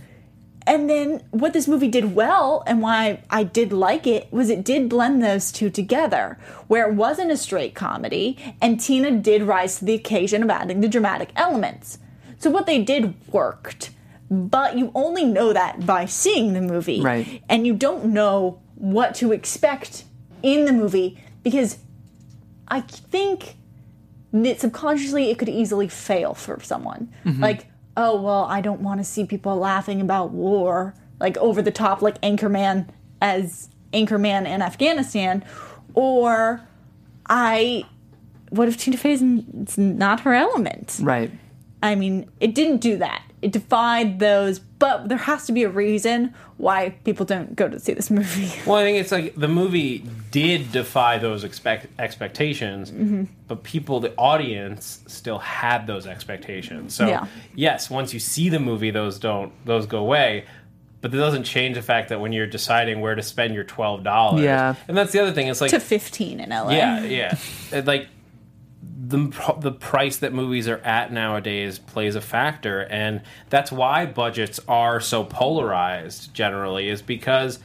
[0.65, 4.63] And then what this movie did well and why I did like it was it
[4.63, 9.79] did blend those two together, where it wasn't a straight comedy and Tina did rise
[9.79, 11.99] to the occasion of adding the dramatic elements.
[12.39, 13.91] So what they did worked,
[14.29, 17.01] but you only know that by seeing the movie.
[17.01, 17.43] Right.
[17.49, 20.03] And you don't know what to expect
[20.41, 21.77] in the movie because
[22.67, 23.55] I think
[24.33, 27.09] that subconsciously it could easily fail for someone.
[27.23, 27.41] Mm-hmm.
[27.41, 31.71] Like, oh well, I don't want to see people laughing about war, like over the
[31.71, 32.89] top, like Anchorman
[33.21, 35.45] as Anchorman in Afghanistan,
[35.93, 36.61] or
[37.29, 37.85] I.
[38.49, 39.23] What if Tina Fey is
[39.61, 40.99] it's not her element?
[41.01, 41.31] right.
[41.81, 43.23] I mean, it didn't do that.
[43.43, 47.79] It defied those, but there has to be a reason why people don't go to
[47.79, 48.51] see this movie.
[48.65, 53.23] Well, I think it's like the movie did defy those expect- expectations, Mm-hmm.
[53.47, 56.95] but people, the audience, still had those expectations.
[56.95, 57.27] So Yeah.
[57.55, 60.45] yes, once you see the movie, those don't those go away.
[61.01, 64.05] But that doesn't change the fact that when you're deciding where to spend your twelve
[64.05, 64.75] dollars, Yeah.
[64.87, 65.47] and that's the other thing.
[65.47, 66.69] It's like to 15 in LA.
[66.71, 67.37] yeah, yeah.
[67.73, 68.07] It, like
[69.13, 74.59] the the price that movies are at nowadays plays a factor, and that's why budgets
[74.67, 76.33] are so polarized.
[76.33, 77.59] Generally, is because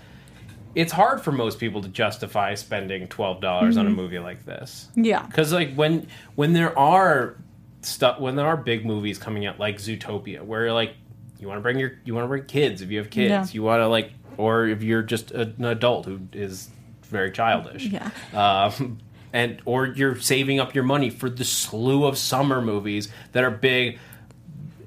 [0.75, 4.89] it's hard for most people to justify spending twelve dollars on a movie like this.
[4.95, 5.23] Yeah.
[5.27, 7.37] Because like when when there are
[7.83, 10.93] stuff when there are big movies coming out like Zootopia, where like
[11.41, 13.47] you want to bring your you want to bring kids if you have kids, Yeah.
[13.53, 16.69] you want to like, or if you're just an adult who is
[17.05, 18.11] very childish, Yeah.
[18.35, 18.99] um,
[19.33, 23.51] and or you're saving up your money for the slew of summer movies that are
[23.51, 23.99] big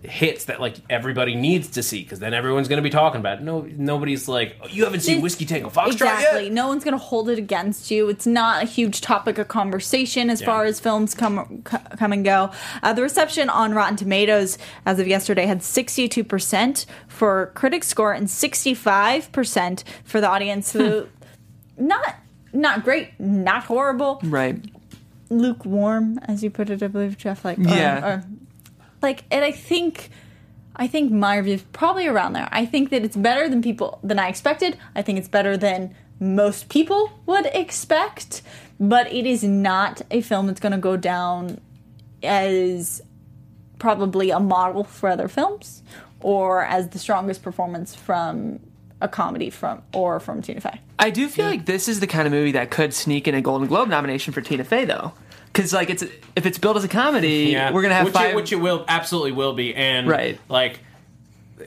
[0.04, 3.38] hits that like everybody needs to see because then everyone's going to be talking about
[3.38, 3.44] it.
[3.44, 6.06] No, nobody's like, oh, you haven't seen Whiskey Tango Foxtrot Exactly.
[6.08, 6.18] yet.
[6.22, 6.50] Exactly.
[6.50, 8.10] No one's going to hold it against you.
[8.10, 10.48] It's not a huge topic of conversation as Yeah.
[10.48, 12.50] far as films come come and go.
[12.82, 18.26] Uh, the reception on Rotten Tomatoes as of yesterday had 62% for critic score and
[18.28, 20.68] 65% for the audience.
[20.72, 21.08] So
[21.78, 22.16] not
[22.54, 24.64] not great, not horrible, Right.
[25.30, 27.44] lukewarm as you put it, I believe, Jeff.
[27.46, 28.06] Like or- Yeah.
[28.06, 28.24] or-
[29.02, 30.10] like, and I think.
[30.74, 32.48] I think my review is probably around there.
[32.50, 34.78] I think that it's better than people than I expected.
[34.96, 38.42] I think it's better than most people would expect,
[38.80, 41.60] but it is not a film that's going to go down
[42.24, 43.02] as
[43.80, 45.84] probably a model for other films
[46.22, 48.60] or as the strongest performance from
[49.02, 50.80] a comedy from or from Tina Fey.
[51.00, 53.42] I do feel like this is the kind of movie that could sneak in a
[53.42, 55.14] Golden Globe nomination for Tina Fey, though,
[55.48, 56.04] because like it's
[56.36, 57.72] if it's billed as a comedy, yeah.
[57.72, 58.32] we're gonna have which five.
[58.32, 60.40] It, which it will absolutely will be, and Right.
[60.48, 60.80] like.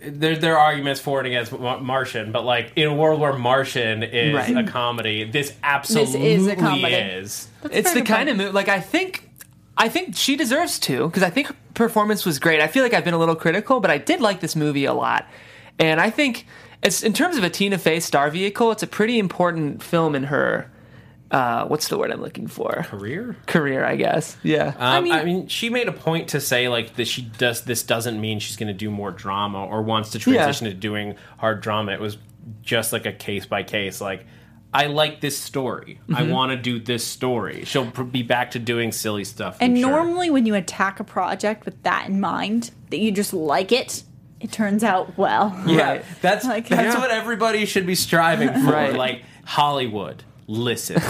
[0.05, 4.03] There, there are arguments for and against Martian, but like in a world where Martian
[4.03, 4.57] is Right.
[4.57, 6.93] a comedy, this absolutely is a comedy.
[6.93, 7.47] is.
[7.71, 8.31] it's the kind point.
[8.31, 9.31] of movie like I think
[9.79, 12.61] I think she deserves to because I think her performance was great.
[12.61, 14.93] I feel like I've been a little critical, but I did like this movie a
[14.95, 15.27] lot,
[15.79, 16.45] and I think
[16.85, 20.25] it's in terms of a Tina Fey star vehicle, it's a pretty important film in
[20.25, 20.71] her
[21.31, 22.85] uh, what's the word I'm looking for?
[22.89, 23.37] Career.
[23.47, 24.37] Career, I guess.
[24.45, 24.69] Yeah.
[24.69, 27.63] Um, I, mean- mean, she made a point to say like that she does.
[27.65, 31.17] This doesn't mean she's going to do more drama or wants to transition to doing
[31.39, 31.93] hard drama.
[31.93, 32.19] It was
[32.63, 34.01] just like a case by case.
[34.01, 34.27] Like,
[34.73, 35.99] I like this story.
[36.09, 36.31] I Mm-hmm.
[36.33, 37.65] want to do this story.
[37.65, 39.57] She'll pr- be back to doing silly stuff.
[39.61, 39.91] And I'm sure.
[39.91, 44.05] normally, when you attack a project with that in mind, that you just like it,
[44.45, 45.59] it turns out well.
[45.67, 46.05] yeah, Right.
[46.21, 47.01] that's Like- that's Yeah.
[47.01, 48.71] what everybody should be striving for.
[48.73, 48.95] Right.
[48.95, 51.01] Like Hollywood, listen,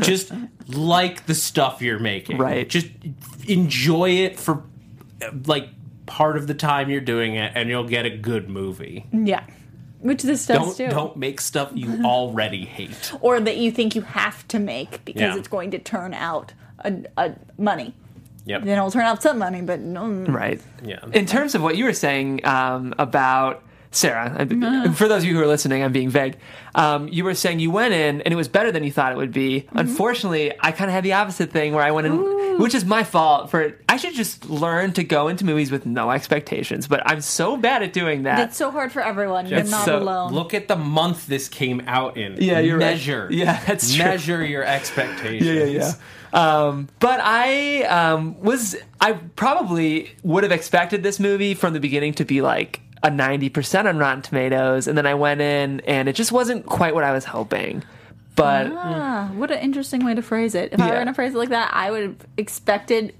[0.02, 0.32] just
[0.68, 2.38] like the stuff you're making.
[2.38, 2.68] Right.
[2.68, 2.86] Just
[3.48, 4.62] enjoy it for
[5.22, 5.68] uh, like
[6.06, 9.06] part of the time you're doing it, and you'll get a good movie.
[9.12, 9.42] Yeah.
[10.00, 10.88] Which this does don't too.
[10.94, 13.12] don't make stuff you already hate.
[13.22, 15.36] Or that you think you have to make because Yeah.
[15.36, 16.52] it's going to turn out
[16.84, 17.94] a, a money.
[18.46, 18.62] Yep.
[18.64, 20.06] Then it'll turn out some money, but no.
[20.06, 20.60] Right.
[20.84, 21.00] Yeah.
[21.12, 25.34] In terms of what you were saying um, about Sarah, I- for those of you
[25.36, 26.36] who are listening, I'm being vague.
[26.74, 29.16] Um, you were saying you went in and it was better than you thought it
[29.16, 29.60] would be.
[29.62, 29.78] Mm-hmm.
[29.78, 33.04] Unfortunately, I kind of had the opposite thing where I went in, which is my
[33.04, 33.50] fault.
[33.50, 37.56] For I should just learn to go into movies with no expectations, but I'm so
[37.56, 38.40] bad at doing that.
[38.48, 39.46] It's so hard for everyone.
[39.46, 40.32] You're not so- alone.
[40.34, 42.36] Look at the month this came out in.
[42.42, 42.90] Yeah, you're right.
[42.94, 43.28] measure.
[43.30, 44.04] Yeah, that's true.
[44.04, 45.46] measure your expectations.
[45.46, 45.92] yeah, yeah, yeah.
[46.34, 52.12] Um, but I um, was I probably would have expected this movie from the beginning
[52.14, 56.08] to be like a ninety percent on Rotten Tomatoes, and then I went in and
[56.08, 57.84] it just wasn't quite what I was hoping.
[58.34, 60.72] But Ah, what an interesting way to phrase it.
[60.72, 63.14] If I were going to phrase it like that, I would have expected.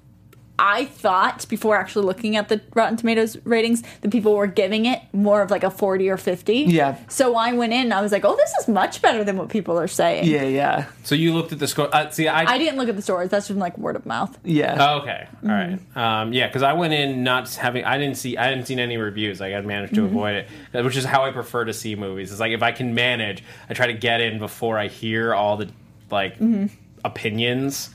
[0.59, 5.01] I thought before actually looking at the Rotten Tomatoes ratings that people were giving it
[5.13, 6.55] more of like a 40 or 50.
[6.55, 6.97] Yeah.
[7.09, 9.77] So I went in, I was like, oh, this is much better than what people
[9.79, 10.27] are saying.
[10.27, 11.89] yeah, yeah, So you looked at the score.
[11.93, 13.31] Uh, see, I, I didn't look at the stories.
[13.31, 14.39] That's from like word of mouth.
[14.45, 14.77] yeah.
[14.79, 15.79] Oh, okay, all right.
[15.97, 17.85] Um, yeah, because I went in not having.
[17.85, 18.37] I didn't see.
[18.37, 19.41] I hadn't seen any reviews.
[19.41, 22.31] Like I managed to avoid it, which is how I prefer to see movies.
[22.31, 25.57] It's like if I can manage, I try to get in before I hear all
[25.57, 25.69] the
[26.11, 26.37] like
[27.05, 27.91] opinions,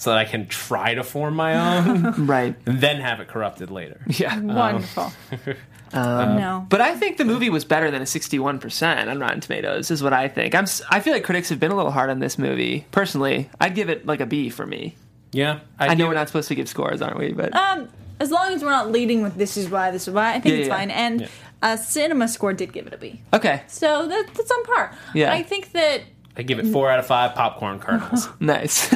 [0.00, 2.54] so that I can try to form my own, right.
[2.64, 4.00] and then have it corrupted later.
[4.06, 4.38] Yeah.
[4.40, 5.12] Wonderful.
[5.92, 6.66] no.
[6.68, 10.12] But I think the movie was better than a 61% on Rotten Tomatoes, is what
[10.12, 10.54] I think.
[10.54, 12.86] I'm, s- I feel like critics have been a little hard on this movie.
[12.92, 14.96] Personally, I'd give it like a B for me.
[15.32, 17.32] Yeah, I know we're not supposed to give scores, aren't we?
[17.32, 17.88] But Um,
[18.20, 20.46] as long as we're not leading with this is why, this is why, I think
[20.54, 20.76] Yeah, it's yeah.
[20.76, 20.90] fine.
[20.90, 21.26] And Yeah.
[21.62, 23.20] uh, Cinema Score did give it a B.
[23.34, 24.92] okay, So that, that's on par.
[25.14, 25.32] Yeah.
[25.32, 26.02] I think that
[26.36, 28.28] I give it four out of five popcorn kernels.
[28.40, 28.88] nice.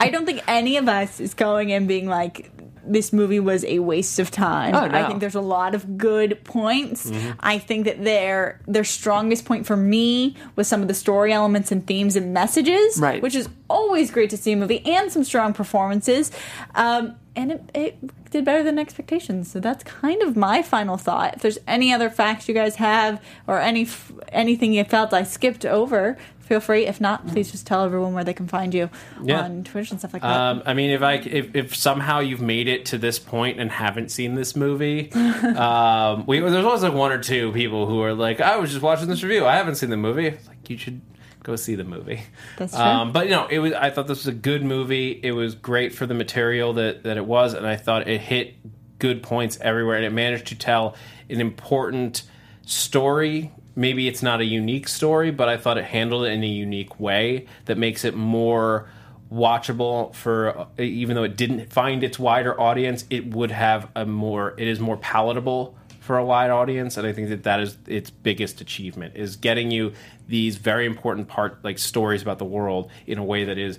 [0.00, 2.50] I don't think any of us is going and being like,
[2.88, 4.72] this movie was a waste of time.
[4.74, 4.86] Oh, no.
[4.86, 4.94] Mm-hmm.
[4.94, 7.10] I think there's a lot of good points.
[7.40, 11.72] I think that their their strongest point for me was some of the story elements
[11.72, 13.20] and themes and messages, Right.
[13.20, 16.30] which is always great to see a movie and some strong performances.
[16.76, 19.50] Um, and it, it did better than expectations.
[19.50, 21.34] So that's kind of my final thought.
[21.36, 25.22] If there's any other facts you guys have or any f- anything you felt I
[25.22, 26.86] skipped over, feel free.
[26.86, 28.88] If not, please just tell everyone where they can find you
[29.22, 29.42] Yeah.
[29.42, 30.30] on Twitch and stuff like that.
[30.36, 33.70] Um, I mean, if I if, if somehow you've made it to this point and
[33.70, 35.12] haven't seen this movie,
[35.56, 38.82] um, we, there's always like one or two people who are like, I was just
[38.82, 39.44] watching this review.
[39.46, 40.30] I haven't seen the movie.
[40.48, 41.00] Like you should
[41.46, 42.22] go see the movie.
[42.58, 42.82] That's true.
[42.82, 43.72] Um, but you know, it was.
[43.72, 45.20] I thought this was a good movie.
[45.22, 48.56] It was great for the material that that it was, and I thought it hit
[48.98, 50.96] good points everywhere, and it managed to tell
[51.30, 52.24] an important
[52.66, 53.52] story.
[53.76, 56.98] Maybe it's not a unique story, but I thought it handled it in a unique
[56.98, 58.88] way that makes it more
[59.30, 64.54] watchable for even though it didn't find its wider audience it would have a more
[64.56, 65.76] it is more palatable
[66.06, 69.70] for a wide audience and i think that that is its biggest achievement is getting
[69.70, 69.92] you
[70.28, 73.78] these very important part like stories about the world in a way that is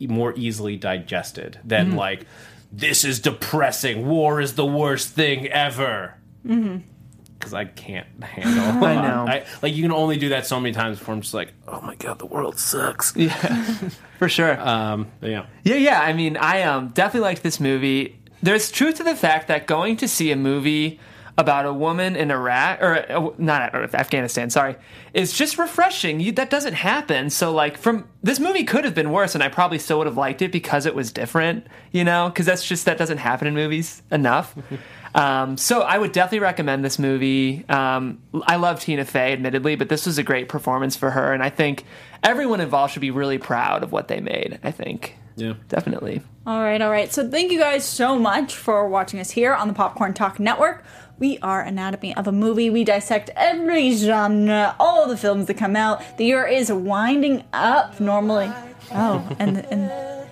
[0.00, 1.98] more easily digested than Mm-hmm.
[1.98, 2.26] like
[2.72, 6.14] this is depressing war is the worst thing ever
[7.38, 8.84] because I can't handle.
[8.84, 9.26] I know.
[9.28, 11.80] I, like you can only do that so many times before I'm just like, oh
[11.82, 13.14] my god, the world sucks.
[13.16, 13.30] Yeah,
[14.18, 14.58] for sure.
[14.60, 16.00] Um, yeah, Yeah, yeah.
[16.00, 18.18] I mean, I um, definitely liked this movie.
[18.42, 20.98] There's truth to the fact that going to see a movie
[21.38, 24.76] about a woman in Iraq or uh, not Afghanistan, sorry,
[25.12, 26.20] is just refreshing.
[26.20, 27.30] You, that doesn't happen.
[27.30, 30.16] So like from this movie could have been worse, and I probably still would have
[30.16, 31.66] liked it because it was different.
[31.92, 34.54] You know, because that's just that doesn't happen in movies enough.
[35.16, 37.64] Um, so I would definitely recommend this movie.
[37.70, 41.42] Um, I love Tina Fey, admittedly, but this was a great performance for her, and
[41.42, 41.86] I think
[42.22, 44.60] everyone involved should be really proud of what they made.
[44.62, 45.54] I think yeah.
[45.68, 46.20] definitely.
[46.46, 47.12] All right, all right.
[47.12, 50.84] So thank you guys so much for watching us here on the Popcorn Talk Network.
[51.18, 52.68] We are Anatomy of a Movie.
[52.68, 56.02] We dissect every genre, all the films that come out.
[56.18, 58.52] The year is winding up normally.
[58.92, 60.25] Oh, and and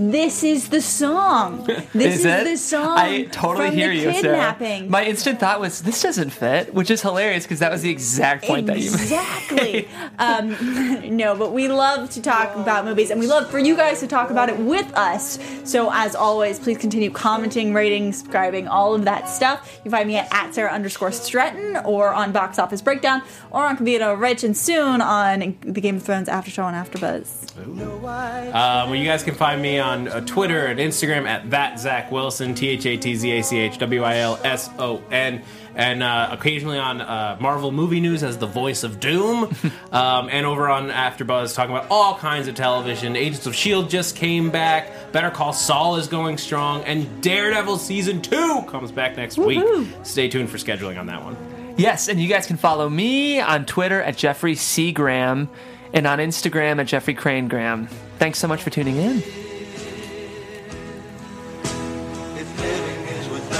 [0.00, 1.68] this is the song.
[1.92, 2.44] This is, it?
[2.44, 2.96] the song.
[2.98, 4.86] I totally from hear the you, Sarah.
[4.88, 8.44] My instant thought was, this doesn't fit, which is hilarious because that was the exact
[8.44, 9.00] point that you made.
[9.00, 9.88] Exactly.
[10.18, 14.00] um, no, but we love to talk about movies, and we love for you guys
[14.00, 15.38] to talk about it with us.
[15.64, 19.80] So, as always, please continue commenting, rating, subscribing, all of that stuff.
[19.84, 23.76] You find me at, at Sarah underscore Stretton, or on Box Office Breakdown, or on
[23.76, 27.46] Convito Rich, and soon on the Game of Thrones After Show and After Buzz.
[27.58, 32.10] Um, well, you guys can find me on uh, Twitter and Instagram at that Zach
[32.10, 35.42] Wilson, T H A T Z A C H W I L S O N,
[35.74, 39.54] and uh, occasionally on uh, Marvel Movie News as the voice of Doom,
[39.92, 43.16] um, and over on AfterBuzz talking about all kinds of television.
[43.16, 45.12] Agents of Shield just came back.
[45.12, 49.64] Better Call Saul is going strong, and Daredevil season two comes back next week.
[50.02, 51.36] Stay tuned for scheduling on that one.
[51.76, 54.92] Yes, and you guys can follow me on Twitter at Jeffrey C.
[54.92, 55.48] Graham
[55.92, 57.86] and on Instagram at Jeffrey Crane Graham.
[58.18, 59.49] Thanks so much for tuning in.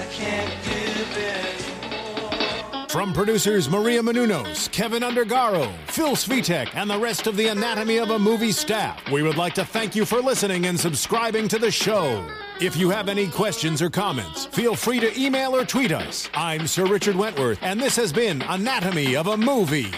[0.00, 2.90] I can't give it.
[2.90, 8.10] From producers Maria Menounos, Keven Undergaro, Phil Svitek, and the rest of the Anatomy of
[8.10, 11.70] a Movie staff, we would like to thank you for listening and subscribing to the
[11.70, 12.28] show.
[12.60, 16.28] If you have any questions or comments, feel free to email or tweet us.
[16.34, 19.92] I'm Sir Richard Wentworth, and this has been Anatomy of a Movie.